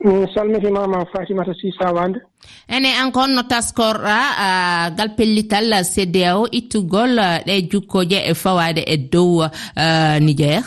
mi 0.00 0.26
salmitimama 0.34 1.06
fatimata 1.06 1.54
sisa 1.54 1.92
wande. 1.92 2.20
Ene 2.68 2.86
an 2.94 3.06
encore 3.06 3.28
no 3.28 3.42
taskorɗa 3.42 4.18
uh, 4.44 4.96
gal 4.96 5.10
pellital 5.16 5.72
cda 5.84 6.38
o 6.38 6.46
ittugol 6.52 7.18
e, 7.18 7.42
ɗe 7.46 7.68
jukkoje 7.70 8.18
e 8.30 8.34
fawade 8.34 8.82
e 8.86 8.96
dow 8.96 9.42
uh, 9.42 10.18
niger. 10.20 10.62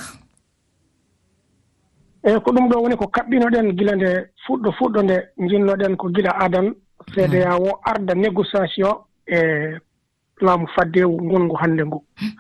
Eyi 2.24 2.40
ko 2.44 2.52
ɗum 2.52 2.70
ɗo 2.70 2.82
woni 2.82 2.96
ko 2.98 3.08
kaɓɓinoɗen 3.08 3.72
gila 3.78 3.96
nde 3.96 4.10
fuɗɗo 4.46 4.72
fuɗɗo 4.78 5.02
nde 5.04 5.16
jinnoɗen 5.50 5.96
ko 5.98 6.10
gila 6.10 6.32
adan 6.40 6.76
cda 7.16 7.56
o 7.58 7.80
arda 7.86 8.14
négociation 8.16 8.94
e 9.28 9.80
laamu 10.42 10.68
faddewu 10.76 11.22
ngongu 11.24 11.56
hannde 11.56 11.84
ngu. 11.86 12.04
Hmm. 12.20 12.32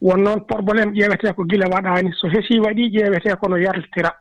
Won 0.00 0.18
noon 0.22 0.40
probléme 0.46 0.92
ƴeewetee 0.92 1.32
ko 1.34 1.44
gila 1.44 1.66
waɗaani. 1.66 2.12
So 2.20 2.28
hesii 2.28 2.60
waɗii 2.60 2.90
ƴeewetee 2.92 3.36
kono 3.40 3.56
yarlitira. 3.56 4.12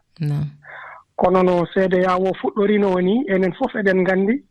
kono 1.16 1.44
no 1.44 1.66
seede 1.74 2.02
yawo 2.02 2.34
fuɗɗorino 2.42 3.02
ni 3.02 3.24
enen 3.28 3.54
fof 3.54 3.76
eɗen 3.76 4.02
nganndi 4.02 4.44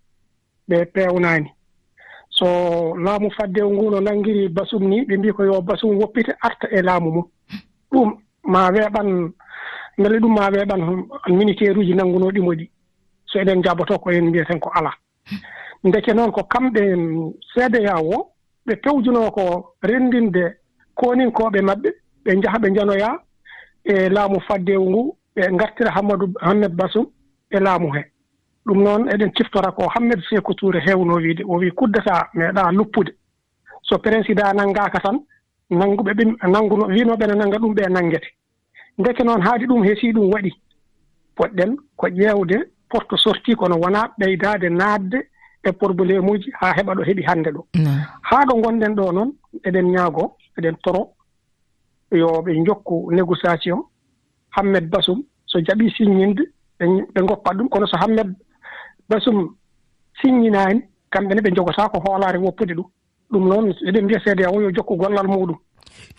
ɓe 0.69 0.85
peewnaani. 0.93 1.51
So 2.31 2.47
laamu 2.97 3.31
faddew 3.31 3.71
ngu 3.71 3.91
no 3.91 4.01
nanngiri 4.01 4.49
basum 4.49 4.89
ni 4.89 5.05
ɓe 5.05 5.17
mbi 5.19 5.33
ko 5.33 5.45
yo 5.45 5.61
basum 5.63 5.99
woppite 5.99 6.33
arta 6.41 6.69
e 6.71 6.83
laamu 6.83 7.11
mum. 7.11 7.25
Ɗum 7.93 8.17
ma 8.45 8.71
weeɓan 8.71 9.33
mbele 9.99 10.19
ɗum 10.19 10.35
ma 10.35 10.51
weeɓan 10.51 11.07
militaire 11.29 11.79
uji 11.79 11.95
nannguno 11.95 12.31
ɗimo 12.31 12.55
ɗi 12.55 12.71
so 13.27 13.39
eɗen 13.39 13.63
jaboto 13.63 13.99
ko 13.99 14.11
en 14.11 14.29
mbiyeten 14.29 14.61
ko 14.61 14.71
alaa. 14.75 14.95
Ndeke 15.85 16.15
noon 16.15 16.33
ko 16.33 16.43
kamɓe 16.43 16.81
seedeya 17.55 17.99
o 18.01 18.31
ɓe 18.67 18.77
pewjunoo 18.77 19.31
ko 19.31 19.75
renndinde 19.83 20.57
koninkoɓe 20.95 21.61
maɓɓe 21.61 21.89
ɓe 22.25 22.37
njaha 22.37 22.59
ɓe 22.59 22.71
njanoya 22.71 23.21
e 23.85 24.09
laamu 24.09 24.41
faddewu 24.41 24.91
ngu 24.91 25.17
ɓe 25.37 25.53
ngartira 25.53 25.91
hammadou 25.91 26.29
hammed 26.41 26.73
basum 26.75 27.07
e 27.51 27.59
laamu 27.59 27.93
hee 27.95 28.05
ɗum 28.67 28.83
noon 28.83 29.09
eɗen 29.09 29.33
ciftora 29.37 29.73
ko 29.73 29.89
hammed 29.95 30.21
seko 30.29 30.55
touré 30.55 30.81
heewno 30.81 31.15
wiide 31.17 31.43
o 31.45 31.59
wii 31.59 31.71
kuddata 31.71 32.29
meeɗa 32.35 32.73
luppude 32.73 33.13
so 33.83 33.99
président 33.99 34.53
nanngaaka 34.55 35.01
tan 35.01 35.19
nannguɓe 35.71 36.13
ɓe 36.15 36.25
nannguno 36.49 36.87
wiinooɓe 36.87 37.27
ne 37.27 37.35
nannga 37.35 37.59
ɗum 37.59 37.75
ɓe 37.75 37.89
nanngete. 37.91 38.29
Ndeke 38.99 39.25
noon 39.25 39.43
haadi 39.43 39.67
ɗum 39.67 39.83
hesii 39.85 40.13
ɗum 40.13 40.31
waɗi 40.33 40.53
poɗɗen 41.37 41.77
ko 41.97 42.07
ƴeewde 42.09 42.57
porte 42.89 43.17
sorti 43.17 43.55
kono 43.57 43.77
wonaa 43.77 44.09
ɓeydaade 44.19 44.69
naatde 44.71 45.19
e 45.65 45.73
probléme 45.73 46.31
uji 46.31 46.51
haa 46.61 46.73
heɓa 46.77 46.95
ɗo 46.95 47.03
heɓi 47.03 47.23
hannde 47.27 47.51
ɗo. 47.51 47.67
Haa 48.23 48.45
ɗo 48.47 48.57
ngonɗen 48.59 48.95
ɗo 48.95 49.13
noon 49.13 49.31
eɗen 49.65 49.91
ñaagoo 49.91 50.37
eɗen 50.59 50.77
toro 50.83 51.11
yo 52.13 52.29
ɓe 52.43 52.65
jokku 52.67 53.11
négociation 53.13 53.83
hammed 54.57 54.91
basum 54.91 55.23
so 55.47 55.59
jaɓii 55.61 55.91
signinde 55.97 56.43
ɓe 57.15 57.21
ngoppat 57.23 57.57
ɗum. 57.57 57.69
Kono 57.69 57.87
so 57.87 57.97
hammed 57.97 58.35
basum 59.09 59.55
signinaani 60.21 60.81
kamɓe 61.11 61.35
ne 61.35 61.41
ɓe 61.41 61.55
jogotaa 61.57 61.89
ko 61.89 61.99
hoolaare 62.05 62.39
woppude 62.39 62.75
ɗum. 62.75 62.87
Ɗum 63.33 63.49
noon 63.49 63.75
eɗen 63.89 64.05
mbiya 64.05 64.21
cda 64.21 64.51
o 64.51 64.61
yo 64.61 64.71
jokku 64.71 64.97
gollal 64.97 65.27
muɗum. 65.27 65.57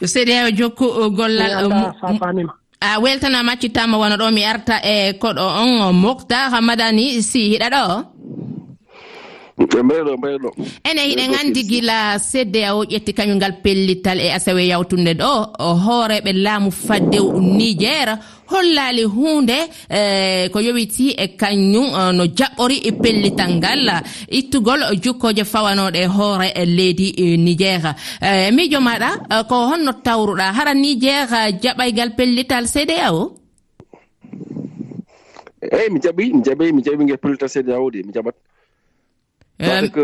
Yo 0.02 0.08
cda 0.08 0.48
o 0.48 0.52
jokku 0.52 0.86
uh, 0.86 1.10
gollal 1.10 1.72
uh, 1.72 1.92
sa 2.02 2.32
a 2.82 3.00
weltanama 3.00 3.52
accittama 3.54 3.98
wona 3.98 4.18
ɗo 4.18 4.32
mi 4.34 4.44
arta 4.44 4.76
e 4.84 5.14
koɗo 5.22 5.42
on 5.42 5.94
moktar 5.94 6.52
hamadani 6.52 7.22
si 7.22 7.50
hiɗa 7.52 7.70
ɗo. 7.70 7.84
E 9.58 9.82
mbayɗo 9.84 10.18
mbayɗo 10.18 10.50
ene 10.90 11.02
hiɗen 11.10 11.34
anndi 11.40 11.62
gila 11.64 12.20
cda 12.20 12.76
o 12.76 12.84
ƴetti 12.84 13.12
kañum 13.18 13.38
ngal 13.38 13.54
pellittal 13.64 14.20
e 14.20 14.28
asawe 14.38 14.62
yawtunde 14.72 15.14
ɗo. 15.22 15.32
Hooreɓe 15.84 16.32
laamu 16.34 16.72
faddew 16.72 17.28
nigéra 17.58 18.20
hollaali 18.52 19.04
huunde 19.04 19.58
e, 19.90 20.50
ko 20.50 20.60
yowiti 20.60 21.16
e 21.18 21.28
kañum 21.42 21.88
e, 21.88 22.02
no 22.18 22.24
jaɓɓori 22.38 22.78
e 22.84 22.92
pellital 22.92 23.52
ngal. 23.56 24.04
Ittugol 24.30 24.82
jukkoje 25.04 25.44
fawanoɗe 25.46 26.06
hoore 26.16 26.52
leydi 26.66 27.38
nigéra 27.38 27.96
miijo 28.52 28.80
maɗa 28.82 29.10
ko 29.50 29.56
honno 29.70 29.92
tawruɗa 30.04 30.52
hara 30.58 30.74
niger 30.74 31.28
jaɓaygal 31.64 32.10
pellital 32.18 32.66
cda 32.68 33.14
o 33.14 33.38
eeyi 35.72 35.90
mi 35.94 36.00
jaɓi 36.04 36.34
mi 36.34 36.42
jaɓi 36.46 36.74
mi 36.74 36.82
jaɓi 36.84 37.04
ngel 37.06 37.18
pellital 37.18 37.50
cda 37.50 37.74
a 37.76 37.80
o 37.80 37.90
de 37.90 38.04
mi 38.04 38.12
jaɓat. 38.14 38.36
tawa 39.58 39.88
que 39.90 40.02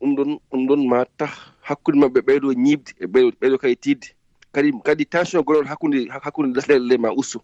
ɗum 0.00 0.14
ɗon 0.16 0.38
ɗum 0.50 0.66
ɗon 0.68 0.88
ma 0.88 1.04
tah 1.18 1.32
hakkude 1.62 1.96
maɓɓe 1.98 2.20
ɓeyɗo 2.26 2.52
ñiibde 2.64 2.90
e 3.00 3.06
ɓeyɗo 3.06 3.30
ɓeyɗo 3.40 3.58
kadi 3.58 3.76
tiidde 3.76 4.08
kadi 4.52 4.72
kadi 4.84 5.04
tension 5.06 5.42
goɗoɗo 5.42 5.68
hakkude 5.68 6.08
hakkude 6.10 6.54
lesɗele 6.56 6.96
ma 6.98 7.10
ustu 7.12 7.38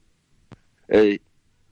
eyi 0.88 1.21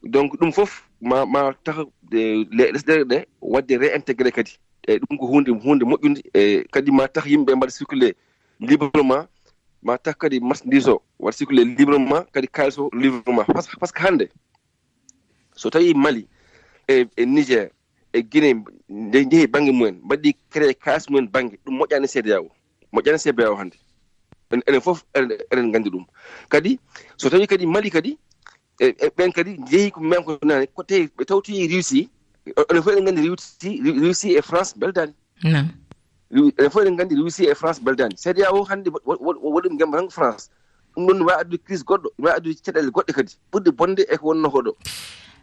donc 0.03 0.37
ɗum 0.39 0.53
fof 0.53 0.89
ma 1.01 1.25
ma 1.27 1.53
tah 1.65 1.85
e, 2.13 2.45
lesɗele 2.51 3.05
ɗe 3.05 3.27
wadde 3.41 3.73
réintégré 3.77 4.31
kadi. 4.33 4.53
Eyi 4.89 4.99
ɗum 4.99 5.19
ko 5.19 5.27
hunde 5.27 5.51
hunde 5.51 5.85
moƴƴude 5.85 6.21
e 6.35 6.65
kadi 6.73 6.91
ma 6.91 7.09
tah 7.09 7.25
yimɓe 7.27 7.55
mbaɗa 7.55 7.71
circulé 7.73 8.15
librement 8.61 9.29
ma 9.83 9.99
tah 9.99 10.15
kadi 10.15 10.41
marchandise 10.41 10.89
o 10.89 11.03
waɗa 11.19 11.37
circulé 11.37 11.65
librement 11.65 12.25
kadi 12.33 12.49
kalis 12.49 12.79
o 12.79 12.91
librement. 12.93 13.45
Par 13.45 13.63
ce 13.63 13.93
que 13.93 14.03
hannde 14.03 14.29
so 15.55 15.71
tawi 15.71 15.95
mali 15.95 16.27
e, 16.89 17.07
e 17.17 17.25
niger 17.27 17.71
e 18.13 18.23
guine 18.23 18.65
nde 18.89 19.25
jeehi 19.31 19.47
bange 19.47 19.73
mumen 19.73 20.01
mbaɗɗi 20.05 20.31
créé 20.51 20.75
kas 20.75 21.09
mumen 21.11 21.29
bange 21.31 21.59
ɗum 21.65 21.75
moƴƴani 21.79 22.09
cda 22.09 22.41
o 22.41 22.51
moƴƴani 22.93 23.19
cba 23.19 23.51
o 23.51 23.57
hannde 23.57 23.77
enen 24.51 24.81
fof 24.81 25.05
eɗen 25.15 25.67
nganndi 25.69 25.91
ɗum. 25.91 26.05
Kadi 26.49 26.79
so 27.17 27.31
tawi 27.31 27.47
kadi 27.47 27.67
mali 27.67 27.91
kadi 27.91 28.19
e, 28.81 28.87
e 28.99 29.07
ɓen 29.17 29.33
kadi 29.33 29.57
jeehi 29.71 29.91
ko 29.91 30.01
men 30.01 30.25
ko 30.25 30.39
nane 30.43 30.67
ko 30.75 30.83
tawi 30.83 31.09
ɓe 31.17 31.25
tawti 31.25 31.67
réussi 31.69 32.09
enen 32.47 32.83
fof 32.83 32.93
eɗen 32.93 33.03
nganndi 33.05 33.23
réussi 33.23 33.81
réussi 34.03 34.37
e 34.39 34.43
france 34.43 34.75
beldani 34.77 35.15
enen 35.45 36.71
fof 36.71 36.83
eɗen 36.83 36.95
nganndi 36.95 37.15
réussi 37.15 37.47
e 37.47 37.55
france 37.55 37.81
beldani 37.81 38.15
cda 38.17 38.51
o 38.53 38.65
hannde 38.65 38.91
waɗi 39.07 39.79
gemba 39.79 39.99
tan 39.99 40.07
ko 40.07 40.13
france. 40.13 40.51
Ɗum 40.97 41.07
ɗon 41.07 41.19
ne 41.19 41.25
wawi 41.25 41.41
addude 41.41 41.63
crise 41.65 41.85
goɗɗo 41.85 42.09
ne 42.19 42.25
wawi 42.27 42.37
addude 42.37 42.61
caɗele 42.65 42.91
goɗɗe 42.91 43.13
kadi. 43.13 43.33
Ɓurde 43.53 43.71
bonde 43.71 44.03
eko 44.11 44.27
wonno 44.27 44.51
koɗo 44.51 44.73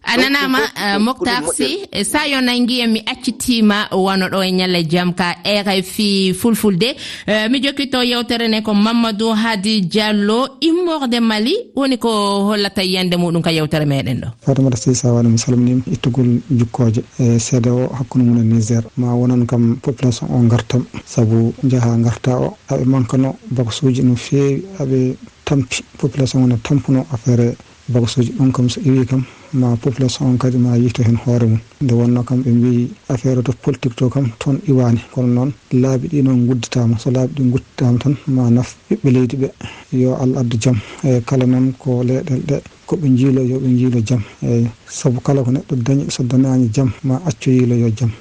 a 0.04 0.18
nanama 0.18 0.60
eh, 0.76 0.98
moctar 1.00 1.44
sy 1.56 1.88
eh, 1.92 2.04
sa 2.04 2.26
yo 2.28 2.40
nangui 2.42 2.82
en 2.82 2.92
mi 2.92 3.02
accitima 3.06 3.88
wano 3.92 4.28
ɗo 4.30 4.42
e 4.44 4.52
ñalle 4.52 4.84
jaam 4.90 5.14
ka 5.14 5.36
rfi 5.44 6.34
fulfulde. 6.34 6.96
Eh, 7.28 7.48
mi 7.50 7.60
jokkito 7.62 8.02
yewtere 8.04 8.48
nde 8.48 8.62
ko 8.64 8.74
mamadou 8.74 9.34
hadi 9.36 9.82
diallo 9.82 10.58
immorde 10.62 11.20
mali 11.20 11.54
woni 11.76 11.98
ko 11.98 12.10
hollata 12.48 12.84
yiyande 12.84 13.16
muɗum 13.18 13.42
ka 13.42 13.52
yewtere 13.52 13.86
meɗen 13.86 14.22
ɗo. 14.22 14.28
Fatimata 14.46 14.78
sy 14.78 14.94
sawane 14.96 15.28
mi 15.30 15.38
salminima 15.38 15.82
ittugol 15.92 16.40
jukkoje 16.52 17.04
e 17.20 17.40
seeda 17.40 17.74
o 17.74 17.90
hakkude 17.94 18.24
mum 18.24 18.38
e 18.40 18.44
niger. 18.44 18.84
Ma 18.98 19.14
wonan 19.14 19.46
kam 19.46 19.78
population 19.82 20.28
o 20.32 20.40
gartam 20.48 20.86
saabu 21.06 21.54
jaaha 21.64 21.98
garta 22.04 22.38
o. 22.40 22.58
Aɓe 22.70 22.86
mankano 22.86 23.36
baksuji 23.52 24.04
no 24.04 24.16
feewi 24.16 24.64
aɓe 24.80 25.16
tampi 25.46 25.84
population 25.98 26.44
o 26.44 26.48
ne 26.48 26.56
tampuno 26.64 27.06
affaire 27.12 27.56
bagasuji 27.90 28.32
ɗum 28.38 28.52
kam 28.52 28.70
so 28.70 28.80
iwi 28.82 29.06
kam. 29.06 29.24
ma 29.54 29.76
population 29.78 30.28
on 30.28 30.38
kadi 30.38 30.58
ma 30.58 30.76
yiyto 30.78 31.04
hen 31.04 31.16
hoore 31.26 31.46
mum. 31.48 31.60
Nde 31.82 31.94
wonno 31.94 32.24
kam 32.24 32.42
ɓe 32.44 32.50
mbi 32.52 32.92
affaire 33.10 33.42
to 33.44 33.52
politique 33.54 33.96
to 33.96 34.10
kam 34.10 34.32
toon 34.40 34.60
iwani. 34.68 35.00
Kono 35.14 35.28
noon 35.28 35.52
laabi 35.72 36.08
ɗi 36.08 36.24
noon 36.24 36.46
gudditama 36.48 36.98
so 37.00 37.12
laabi 37.12 37.34
ɗi 37.38 37.50
gudditama 37.52 38.00
tan 38.00 38.16
ma 38.28 38.50
naf 38.50 38.76
ɓiɓɓe 38.90 39.10
leydi 39.12 39.36
ɓe 39.38 39.50
yo 39.94 40.16
allah 40.22 40.40
addu 40.42 40.58
jaam. 40.60 40.78
E 41.04 41.22
kala 41.26 41.46
noon 41.46 41.74
ko 41.80 42.04
leyɗel 42.04 42.42
ɗe 42.48 42.62
koɓe 42.88 43.08
jiilo 43.18 43.42
yoɓe 43.42 43.68
jiilo 43.78 44.00
jaam. 44.06 44.22
Eyyi 44.44 44.68
saabu 44.88 45.20
kala 45.22 45.44
ko 45.44 45.52
neɗɗo 45.52 45.76
dañi 45.86 46.06
so 46.12 46.24
dañani 46.24 46.70
jaam 46.74 46.92
ma 47.04 47.16
accu 47.26 47.50
yiilo 47.52 47.76
yo 47.76 47.90
jaam. 47.90 48.12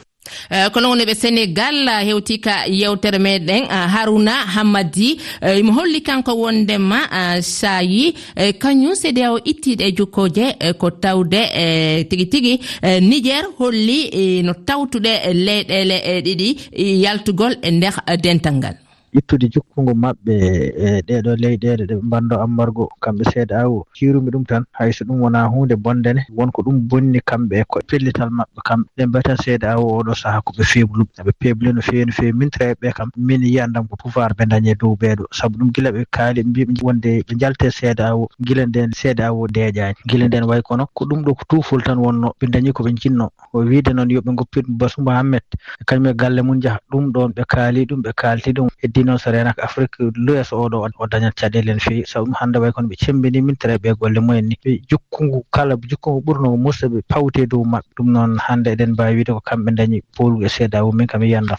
Eh, 0.50 0.68
ko 0.72 0.80
lownoɓe 0.80 1.14
sénégal 1.14 1.88
hewti 2.08 2.38
ka 2.40 2.66
yewtere 2.68 3.18
meɗen 3.18 3.64
eh, 3.64 3.86
haruna 3.94 4.32
hammadi. 4.54 5.18
Eh, 5.42 5.62
Mo 5.62 5.72
holli 5.72 6.00
kanko 6.02 6.32
wondema 6.42 7.00
sayi 7.42 8.14
kañum 8.62 8.94
cda 8.94 9.32
o 9.32 9.38
ittiɗe 9.38 9.84
e 9.88 9.92
jokkoje 9.96 10.46
ko 10.78 10.90
tawde 10.90 11.40
tigi 12.08 12.26
tigi. 12.32 12.60
Niger 13.00 13.44
holli 13.58 14.42
no 14.42 14.52
tawtuɗe 14.66 15.12
leyɗele 15.46 15.96
ɗiɗi 16.24 16.48
yaltugol 17.02 17.54
e 17.62 17.70
nder 17.70 17.94
dental 18.22 18.54
ngal 18.54 18.76
ittude 19.18 19.46
jokkungo 19.54 19.92
maɓɓe 20.02 20.34
e 20.86 20.88
ɗeɗo 21.06 21.30
leyɗele 21.42 21.84
ɗe 21.90 21.94
mbanndo 22.06 22.34
ammargo 22.44 22.84
kamɓe 23.02 23.24
seeda 23.32 23.54
awo 23.64 23.86
cirumi 23.96 24.30
ɗum 24.30 24.44
tan 24.44 24.62
hayso 24.78 25.04
ɗum 25.04 25.20
wona 25.22 25.44
hunde 25.52 25.74
bondene 25.76 26.22
wonko 26.36 26.62
ɗum 26.62 26.76
bonni 26.88 27.20
kamɓe 27.28 27.64
ko 27.70 27.80
pellital 27.88 28.30
maɓɓe 28.30 28.60
kamɓe. 28.68 28.86
Ɓe 28.96 29.06
mbiyata 29.06 29.36
seeda 29.42 29.66
awo 29.74 29.86
oɗo 30.00 30.12
saaha 30.14 30.40
koɓe 30.46 30.62
faible 30.64 31.02
um 31.02 31.08
eɓe 31.20 31.32
faible 31.40 31.72
no 31.72 31.80
fewi 31.80 32.04
no 32.06 32.12
fewi 32.12 32.32
min 32.32 32.48
traɓeɓe 32.50 32.92
kam 32.96 33.08
min 33.16 33.42
yiyandam 33.42 33.86
ko 33.88 33.96
pouvoir 33.96 34.30
ɓe 34.38 34.44
dañe 34.50 34.74
dow 34.80 34.94
ɓeeɗo. 35.00 35.24
Saabu 35.32 35.58
ɗum 35.58 35.70
gila 35.74 35.90
ɓe 35.92 36.04
kaali 36.10 36.42
ɓe 36.42 36.48
mbiɓe 36.48 36.72
wonde 36.82 37.10
ɓe 37.26 37.34
jalte 37.40 37.70
seeda 37.70 38.08
awo 38.10 38.28
gila 38.46 38.66
nden 38.66 38.90
seeda 38.92 39.26
awo 39.28 39.46
deeƴani 39.48 39.94
gila 40.08 40.26
nden 40.28 40.44
way 40.44 40.60
kono 40.62 40.86
ko 40.94 41.04
ɗum 41.04 41.22
ɗo 41.24 41.34
ko 41.34 41.42
tufol 41.48 41.82
tan 41.82 41.98
wonno 41.98 42.32
ɓe 42.40 42.46
dañi 42.52 42.72
koɓe 42.72 42.92
jinno 43.00 43.30
o 43.52 43.58
wiide 43.64 43.92
noon 43.94 44.08
yooɓe 44.10 44.34
goppit 44.36 44.66
basuma 44.68 45.14
hammet 45.16 45.44
e 45.80 45.84
kañum 45.86 46.06
e 46.06 46.14
galle 46.14 46.42
mum 46.42 46.60
jaaha 46.60 46.78
ɗum 46.90 47.10
ɗon 47.12 47.32
ɓe 47.36 47.42
kaali 47.48 47.86
ɗum 47.86 48.02
ɓe 48.02 48.12
kalti 48.16 48.52
ɗum 48.52 48.68
heddi 48.82 49.04
non 49.06 49.18
so 49.18 49.30
renaka 49.30 49.62
afrique 49.68 49.96
l'ouest 50.24 50.52
oɗo 50.52 50.78
o 51.02 51.06
dañat 51.06 51.34
caɗele 51.40 51.72
no 51.74 51.80
fewi 51.86 52.02
sabu 52.06 52.26
ɗum 52.26 52.34
hannde 52.40 52.58
way 52.62 52.72
kono 52.74 52.88
ɓe 52.90 52.96
cembini 53.02 53.56
tere 53.60 53.74
ɓe 53.82 53.94
golle 53.98 54.20
mumen 54.20 54.48
ni. 54.48 54.54
Ɓe 54.64 54.70
jokkungu 54.90 55.38
kala 55.54 55.74
jokkungu 55.90 56.20
ɓurno 56.26 56.48
musidɓe 56.64 56.98
pawte 57.10 57.46
dow 57.50 57.64
maɓɓe. 57.72 57.88
Ɗum 57.96 58.08
noon 58.12 58.32
hannde 58.46 58.68
eɗen 58.74 58.90
mbawi 58.92 59.16
wiide 59.16 59.32
ko 59.36 59.40
kamɓe 59.48 59.70
dañi 59.78 59.98
polgu 60.16 60.44
e 60.46 60.48
seeda 60.48 60.82
mumen 60.82 61.06
kam 61.06 61.22
yiyandam 61.22 61.58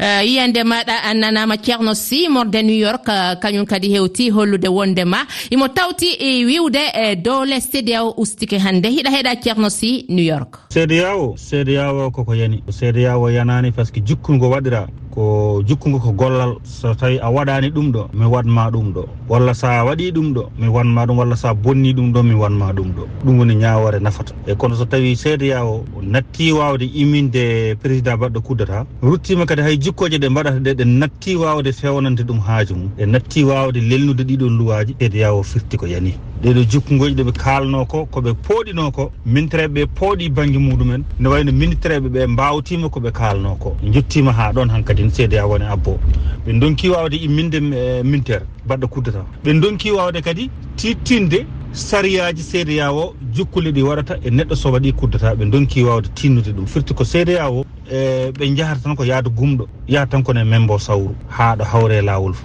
Uh, 0.00 0.04
э, 0.04 0.26
yiyande 0.26 0.64
maɗa 0.64 0.94
annanama 1.10 1.56
ceerno 1.56 1.94
sy 1.94 2.28
morde 2.28 2.62
new 2.62 2.74
york 2.74 3.06
uh, 3.08 3.38
kañum 3.40 3.64
kadi 3.66 3.88
hewti 3.94 4.30
hollude 4.30 4.68
wondema 4.68 5.18
imo 5.50 5.68
tawti 5.68 6.08
e 6.18 6.44
wiwde 6.44 6.82
e 6.94 7.14
dow 7.16 7.44
dowle 7.44 7.60
cdao 7.60 8.14
ustike 8.16 8.58
hannde. 8.58 8.88
Hiɗa 8.90 9.10
heeɗa 9.10 9.40
ceerno 9.42 9.70
sy 9.70 10.04
new 10.08 10.24
york. 10.24 10.58
Cdao 10.70 11.36
cdao 11.36 12.10
koko 12.10 12.34
yani. 12.34 12.62
Cdao 12.68 13.30
yanani 13.30 13.70
par 13.70 13.86
ce 13.86 13.92
que 13.92 14.00
jukkungo 14.00 14.50
waɗira. 14.50 14.88
ko 15.12 15.60
jukkugo 15.68 15.98
ko 16.00 16.10
gollal 16.12 16.56
so 16.64 16.94
tawi 16.94 17.18
a 17.20 17.28
waɗani 17.30 17.68
ɗum 17.70 17.92
ɗo 17.92 18.08
mi 18.14 18.24
wanma 18.26 18.70
ɗum 18.72 18.92
ɗo. 18.96 19.04
Walla 19.28 19.54
sa 19.54 19.84
waɗi 19.84 20.12
ɗum 20.12 20.32
ɗo 20.34 20.42
mi 20.58 20.68
wanma 20.68 21.04
ɗum 21.06 21.18
walla 21.18 21.36
sa 21.36 21.52
bonni 21.54 21.92
ɗum 21.92 22.12
ɗo 22.12 22.22
mi 22.24 22.34
wanma 22.34 22.72
ɗum 22.72 22.88
ɗo. 22.96 23.04
Ɗum 23.24 23.38
woni 23.38 23.54
ñawore 23.56 24.00
nafata. 24.00 24.32
E 24.46 24.54
kono 24.56 24.74
so 24.74 24.84
tawi 24.84 25.16
seedeya 25.16 25.64
o 25.64 25.84
natti 26.02 26.52
wawde 26.52 26.84
imminde 26.94 27.76
président 27.82 28.16
baɗɗo 28.16 28.40
kuddata 28.42 28.86
ruttima 29.02 29.44
kadi 29.46 29.62
hay 29.62 29.76
jukkoje 29.78 30.16
ɗe 30.18 30.28
mbaɗata 30.28 30.58
ɗe 30.64 30.72
ɗe 30.74 30.84
natti 30.84 31.36
wawde 31.36 31.72
fewnande 31.72 32.24
ɗum 32.24 32.40
haaju 32.40 32.74
mum. 32.74 32.90
Ɗe 32.96 33.06
natti 33.06 33.44
wawde 33.44 33.80
lelnude 33.80 34.24
ɗiɗon 34.24 34.56
luwaji 34.58 34.96
seedeya 34.98 35.34
o 35.34 35.42
firti 35.42 35.76
ko 35.76 35.86
yani. 35.86 36.14
ɗeɗo 36.42 36.62
jokkugoji 36.70 37.14
ɗeɓe 37.14 37.32
kalno 37.38 37.86
ko 37.86 38.06
koɓe 38.10 38.34
pooɗino 38.34 38.90
ko 38.92 39.12
minitereɓe 39.26 39.74
ɓe 39.74 39.86
pooɗi 39.94 40.28
banggue 40.34 40.58
muɗumen. 40.58 41.04
Ne 41.20 41.28
wayno 41.28 41.52
minitereɓe 41.52 42.08
ɓe 42.10 42.26
mbawtima 42.26 42.88
koɓe 42.88 43.10
kalno 43.12 43.54
ko 43.62 43.76
jettima 43.92 44.32
ha 44.32 44.50
ɗon 44.52 44.68
hankkadi 44.70 45.06
cda 45.14 45.46
woni 45.46 45.64
abbo. 45.64 46.00
Ɓe 46.44 46.58
donki 46.58 46.88
wawde 46.90 47.14
e 47.16 47.24
imminde 47.26 47.58
e 47.58 48.02
mintere 48.02 48.42
baɗɗo 48.66 48.86
kuddata. 48.90 49.22
Ɓe 49.44 49.60
donki 49.60 49.90
wawde 49.92 50.20
kadi 50.20 50.50
tittinde 50.76 51.46
sariyaji 51.72 52.42
cda 52.42 52.92
o 52.92 53.14
jukkulle 53.32 53.70
ɗi 53.72 53.82
waɗata 53.82 54.16
e 54.24 54.30
neɗɗo 54.30 54.54
so 54.56 54.70
waɗi 54.72 54.92
kuddata 54.92 55.34
ɓe 55.34 55.44
donki 55.50 55.84
wawde 55.84 56.08
tinnude 56.14 56.52
ɗum. 56.52 56.66
Firti 56.66 56.94
ko 56.94 57.04
cda 57.04 57.50
o 57.50 57.64
e 57.90 58.30
ɓe 58.30 58.54
jahata 58.56 58.80
tan 58.82 58.96
ko 58.96 59.04
yaade 59.04 59.30
gumɗo 59.30 59.66
yaha 59.88 60.06
tan 60.06 60.22
kone 60.22 60.44
membo 60.44 60.78
sawru 60.78 61.14
ha 61.28 61.56
ɗo 61.56 61.64
hawre 61.64 62.02
lawol 62.02 62.34
fo 62.34 62.44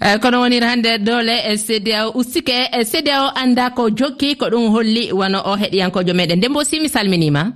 e, 0.00 0.18
kono 0.18 0.40
woniri 0.40 0.66
hannde 0.66 0.98
doole 0.98 1.36
e 1.50 1.56
cda 1.56 2.08
o 2.08 2.18
ustike 2.18 2.68
e 2.72 2.84
cda 2.84 3.24
o 3.24 3.30
annda 3.34 3.70
ko 3.70 3.90
jokki 3.90 4.36
ko 4.36 4.46
ɗum 4.46 4.70
holli 4.70 5.12
wano 5.12 5.38
o 5.44 5.56
heɗiyankojo 5.56 6.14
meɗen. 6.14 6.36
Nden 6.38 6.50
mbo 6.50 6.64
si 6.64 6.80
mi 6.80 6.88
salminima? 6.88 7.52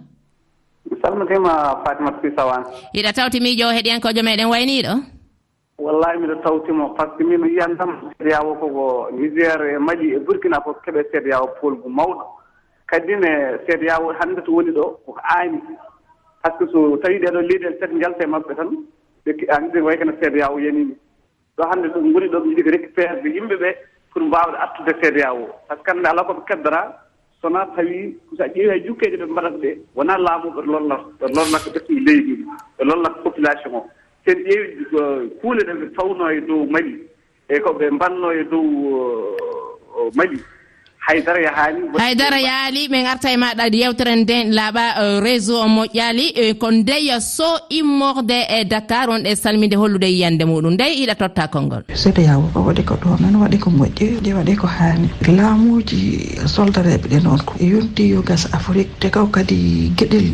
Mi 0.91 0.97
salmitima 1.03 1.83
fatimata 1.85 2.19
fisawan 2.23 2.63
iɗa 2.95 3.13
tawti 3.13 3.41
miijo 3.41 3.69
o 3.69 3.73
heɗiyankojo 3.73 4.23
meɗen 4.23 4.49
wayniɗo 4.49 5.18
wallahi 5.79 6.19
miɗo 6.19 6.35
tawtimo 6.43 6.95
par 6.95 7.13
ce 7.13 7.19
que 7.19 7.25
min 7.25 7.47
yiyan 7.47 7.77
tan 7.77 8.11
seedeyawo 8.19 8.55
koko 8.59 9.11
nigér 9.13 9.63
e 9.63 9.79
mali 9.79 10.15
e 10.15 10.19
burkina 10.19 10.61
fof 10.65 10.77
keɓe 10.83 11.05
seedeyawo 11.13 11.49
polgu 11.61 11.89
mawɗo. 11.89 12.25
Kadi 12.87 13.07
kadine 13.15 13.59
seedeyawo 13.67 14.13
hannde 14.19 14.43
to 14.45 14.53
woni 14.53 14.73
ɗo 14.73 14.99
koko 15.07 15.21
aani 15.23 15.61
par 16.43 16.53
ce 16.59 16.65
que 16.65 16.73
so 16.73 16.97
tawi 16.97 17.19
ɗeɗo 17.21 17.41
leyɗel 17.41 17.79
tati 17.79 17.95
njalta 17.95 18.25
e 18.25 18.27
maɓɓe 18.27 18.55
tan 18.57 18.71
ɓe 19.25 19.33
anndiri 19.55 19.83
way 19.83 19.97
kene 19.99 20.13
seedeyawo 20.21 20.59
yanimi 20.59 20.97
ɗo 21.57 21.63
hannde 21.71 21.89
ɗo 21.95 22.01
ngoni 22.01 22.29
ɗo 22.29 22.39
ɓe 22.41 22.49
jiɗi 22.49 22.63
ko 22.63 22.71
récupérede 22.71 23.29
yimɓe 23.35 23.57
ɓe 23.57 23.71
pour 24.13 24.23
mbaawde 24.23 24.57
attude 24.59 24.93
seedeyawo. 25.01 25.47
Par 25.69 25.79
ce 25.79 25.83
que 25.85 25.91
hannde 25.91 26.07
ala 26.09 26.25
koɓe 26.25 26.43
keddora 26.49 27.07
sona 27.41 27.67
tawi 27.77 28.19
so 28.37 28.43
a 28.43 28.49
ƴeewi 28.49 28.67
e 28.67 28.71
hay 28.71 28.81
jukkeje 28.85 29.17
ɓe 29.17 29.27
mbaɗata 29.31 29.59
ɗe 29.59 29.79
wonaa 29.95 30.19
laamuɓe 30.19 30.67
lornata 30.67 31.05
ɓe 31.21 31.27
lornata 31.37 31.65
ko 31.65 31.71
ɓesɗi 31.71 32.01
leydi 32.05 32.45
ɓe 32.79 32.85
lornata 32.85 33.23
population 33.23 33.75
o. 33.75 33.87
sen 34.29 34.45
ƴeewi 34.45 35.31
kuule 35.41 35.65
ɗe 35.65 35.73
ɓe 35.81 35.87
fawno 35.97 36.31
e 36.31 36.41
dow 36.41 36.67
mali 36.67 36.95
e 37.49 37.61
koɓe 37.65 37.91
mbanno 37.91 38.29
e 38.33 38.45
dow 38.45 38.67
mali. 40.17 40.39
haydara 41.09 41.41
yahaali 41.41 41.81
haydara 41.99 42.39
yaali 42.41 42.83
min 42.93 43.07
arta 43.13 43.29
e 43.33 43.37
maɗa 43.43 43.65
yewtere 43.83 44.13
nden 44.17 44.53
laaɓa 44.59 44.85
réseau 45.25 45.57
o 45.65 45.69
moƴƴaali 45.77 46.27
e, 46.43 46.55
ko 46.55 46.71
ndeya 46.71 47.21
so 47.21 47.49
immorde 47.71 48.39
e 48.49 48.65
dakar 48.65 49.09
on 49.11 49.23
ɗe 49.25 49.35
salminde 49.37 49.77
hollude 49.77 50.05
yiyande 50.07 50.45
muɗum. 50.45 50.75
Ndey 50.75 50.93
iɗa 51.03 51.15
totta 51.15 51.49
konngol. 51.49 51.83
Seeɗa 51.95 52.23
yawo 52.29 52.45
o 52.55 52.61
waɗi 52.69 52.83
ko 52.85 52.95
ɗomen 53.03 53.35
waɗi 53.43 53.59
ko 53.59 53.71
moƴƴi 53.71 54.21
ɗi 54.25 54.31
waɗi 54.37 54.57
ko 54.61 54.67
haani. 54.67 55.09
Laamuji 55.37 56.01
soldareɓe 56.47 57.07
ɗe 57.09 57.19
noon 57.25 57.41
ko 57.47 57.55
yonti 57.61 58.09
yo 58.13 58.23
gas 58.23 58.45
afrique 58.53 58.91
te 59.01 59.09
kaw 59.11 59.27
kadi 59.27 59.91
gueɗel 59.97 60.27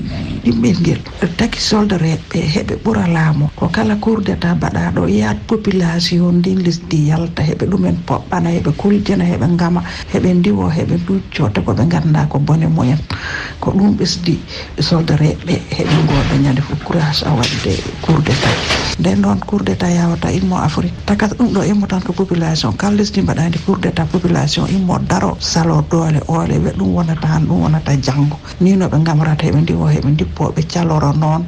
ɗimɓel 0.45 0.77
ngel. 0.81 1.01
Taki 1.39 1.61
soldareɓe 1.61 2.39
heɓe 2.55 2.75
ɓura 2.85 3.07
laamu. 3.07 3.47
Ko 3.57 3.69
kala 3.69 3.95
cour 3.97 4.21
d' 4.23 4.31
état 4.35 4.55
mbaɗaɗo 4.55 5.07
yaat 5.09 5.39
population 5.47 6.33
ndin 6.39 6.63
lesdi 6.67 7.09
yalta 7.09 7.43
heɓe 7.43 7.65
ɗumen 7.71 7.97
poɓɓana 8.07 8.49
heɓe 8.59 8.71
kuljana 8.77 9.25
heɓe 9.25 9.47
ngama 9.55 9.81
heɓe 10.13 10.35
ndiwo 10.35 10.64
o 10.65 10.69
heɓe 10.77 10.97
duccota 11.07 11.61
koɓe 11.67 11.85
ganda 11.93 12.27
ko 12.31 12.39
bone 12.39 12.67
mumen 12.67 12.99
ko 13.61 13.71
ɗum 13.77 13.91
ɓesdi 13.99 14.35
soldareɓe 14.89 15.55
heɓe 15.77 15.97
goɗo 16.09 16.35
ñande 16.45 16.63
fo 16.67 16.75
courage 16.85 17.23
a 17.29 17.31
waɗde 17.39 17.73
cour 18.05 18.19
d' 18.25 18.31
état 18.35 18.57
nden 19.01 19.21
noon 19.23 19.39
cour 19.49 19.63
d' 19.67 19.73
état 19.75 19.91
yawata 19.91 20.29
immo 20.39 20.57
afrique. 20.57 20.95
Takat 21.07 21.31
ɗum 21.39 21.49
ɗo 21.55 21.61
immo 21.71 21.87
tan 21.87 22.01
ko 22.07 22.13
population. 22.13 22.73
Kala 22.81 22.97
lesdi 22.97 23.21
mbaɗadi 23.23 23.59
cour 23.67 23.79
d' 23.79 23.87
état 23.91 24.07
population 24.13 24.65
immo 24.77 24.99
daro 25.11 25.37
salo 25.41 25.85
doole 25.91 26.21
oole 26.29 26.57
ɓe 26.65 26.71
ɗum 26.79 26.91
wonata 26.97 27.27
han 27.33 27.47
ɗum 27.49 27.61
wonata 27.65 27.93
janggo 28.07 28.37
ni 28.61 28.77
no 28.77 28.87
ɓe 28.89 28.99
gamrata 29.07 29.45
heɓe 29.47 29.61
ndimo 29.63 29.87
heɓe 29.95 30.11
dippoɓe 30.19 30.61
caloro 30.73 31.13
noon. 31.13 31.43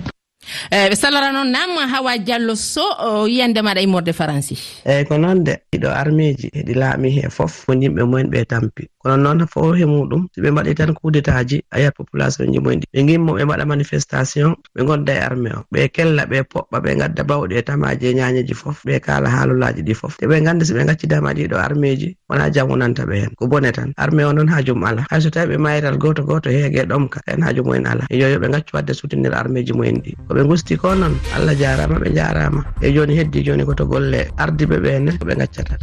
Eh, 0.70 0.88
ɓe 0.90 0.96
sallara 0.96 1.32
noon 1.32 1.50
nam 1.52 1.70
hawa 1.92 2.18
diallo 2.18 2.54
so 2.56 2.82
yiyande 3.26 3.60
maɗa 3.62 3.80
e 3.80 3.84
immorde 3.84 4.12
faransi. 4.12 4.54
Eyyi 4.84 5.04
ko 5.08 5.18
noon 5.18 5.44
de 5.44 5.56
ɗiɗo 5.72 5.88
armeji 5.90 6.50
heɗi 6.54 6.74
laami 6.74 7.10
he 7.10 7.28
foof 7.30 7.68
won 7.68 7.80
yimɓe 7.82 8.02
mumen 8.04 8.30
ɓe 8.30 8.44
tampi. 8.46 8.88
Kono 9.02 9.16
noon 9.16 9.46
fo 9.46 9.72
he 9.72 9.84
muɗum 9.84 10.26
so 10.34 10.40
ɓe 10.42 10.50
mbaɗi 10.50 10.74
tan 10.74 10.94
kudetaji 10.94 11.62
a 11.70 11.78
yiyat 11.78 11.94
population 11.96 12.52
ji 12.52 12.58
mumen 12.58 12.80
ɗi. 12.80 12.86
Ɓe 12.94 13.06
gimmo 13.08 13.32
ɓe 13.36 13.44
mbaɗa 13.44 13.64
manifestation 13.66 14.54
ɓe 14.74 14.84
gonda 14.84 15.12
e 15.14 15.18
armé 15.20 15.50
o. 15.56 15.62
Ɓe 15.72 15.88
kella 15.92 16.26
ɓe 16.26 16.42
poɓɓa 16.42 16.78
ɓe 16.82 16.96
gadda 16.98 17.22
bawɗi 17.24 17.54
e 17.58 17.62
tamaji 17.62 18.06
e 18.06 18.14
ñañeji 18.14 18.54
foof 18.54 18.84
ɓe 18.86 19.00
kala 19.00 19.28
haalulaji 19.30 19.82
ɗi 19.82 19.94
foof 19.94 20.16
te 20.18 20.26
ɓe 20.26 20.42
ganda 20.44 20.64
so 20.64 20.74
ɓe 20.74 20.84
gaccidama 20.86 21.32
ɗiɗo 21.34 21.56
arméji 21.56 22.16
wona 22.28 22.50
jam 22.50 22.68
wonanta 22.70 23.04
ɓe 23.06 23.14
hen 23.20 23.30
ko 23.36 23.46
bone 23.46 23.72
tan. 23.72 23.92
Armé 23.96 24.24
o 24.24 24.32
noon 24.32 24.48
hajum 24.48 24.82
ala 24.84 25.06
hay 25.10 25.20
so 25.20 25.30
tawi 25.30 25.54
ɓe 25.54 25.58
mayital 25.58 25.98
goto 25.98 26.22
goto 26.24 26.50
heege 26.50 26.82
ɗomka 26.86 27.20
en 27.26 27.42
haaju 27.42 27.62
mumen 27.64 27.86
ala 27.86 28.04
yo 28.10 28.26
yoɓe 28.28 28.50
gaccu 28.50 28.74
wadde 28.76 28.92
soutenir 28.94 29.34
armé 29.34 29.64
ji 29.66 29.72
mumen 29.72 30.02
ɗi. 30.02 30.14
Koɓe 30.28 30.42
gusti 30.46 30.76
ko 30.76 30.94
noon 30.94 31.14
allah 31.36 31.54
jarama 31.54 31.98
ɓe 31.98 32.14
jarama. 32.14 32.60
E 32.80 32.92
joni 32.92 33.14
heddi 33.18 33.42
joni 33.44 33.64
koto 33.64 33.84
golle 33.86 34.28
ardiɓe 34.38 34.76
ɓene 34.84 35.10
koɓe 35.18 35.34
gaccata. 35.36 35.76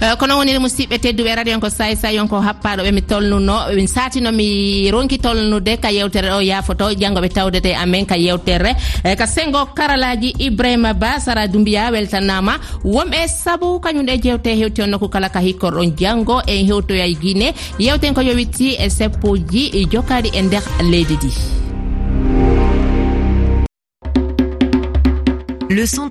Eh, 0.00 0.14
kono 0.18 0.36
woni 0.38 0.58
musidɓe 0.58 0.96
tedduɓe 0.98 1.30
e 1.32 1.34
radio 1.34 1.54
on 1.54 1.60
ko 1.60 1.68
say 1.70 1.94
sayi 1.96 2.18
on 2.20 2.28
ko 2.28 2.40
happaɗo 2.40 2.82
ɓe 2.84 2.92
mi 2.92 3.02
tolnuno 3.02 3.54
min 3.74 3.86
satino 3.86 4.30
mi 4.32 4.90
ronki 4.90 5.18
tolnude 5.18 5.76
ka 5.80 5.88
yewtere 5.90 6.28
ɗo 6.30 6.40
yafoto 6.42 6.92
janggoɓe 6.94 7.28
tawdete 7.32 7.74
amen 7.74 8.06
ka 8.06 8.16
yewtere. 8.16 8.76
Eh, 9.04 9.16
ka 9.16 9.26
sengo 9.26 9.66
karalaji 9.74 10.34
ibrahima 10.38 10.94
ba 10.94 11.18
sara 11.20 11.48
dumbiya 11.48 11.90
weltanama 11.90 12.58
wonɓe 12.84 13.26
saabu 13.28 13.80
kañumɗe 13.80 14.20
jewte 14.22 14.50
hewti 14.60 14.82
on 14.82 14.90
nokku 14.90 15.08
kala 15.08 15.28
ka 15.30 15.40
hikkorɗon 15.40 15.96
janggo 15.96 16.40
en 16.46 16.66
hewtoya 16.66 17.06
guine 17.20 17.54
yewten 17.78 18.14
ko 18.14 18.20
yowiti 18.20 18.76
e 18.78 18.88
seppoji 18.90 19.70
e 19.74 19.84
jokkadi 19.92 20.30
e 20.34 20.42
nder 20.42 20.62
leydi 20.90 21.14
ndi. 21.16 21.30
le 25.78 25.86
centre 25.86 26.06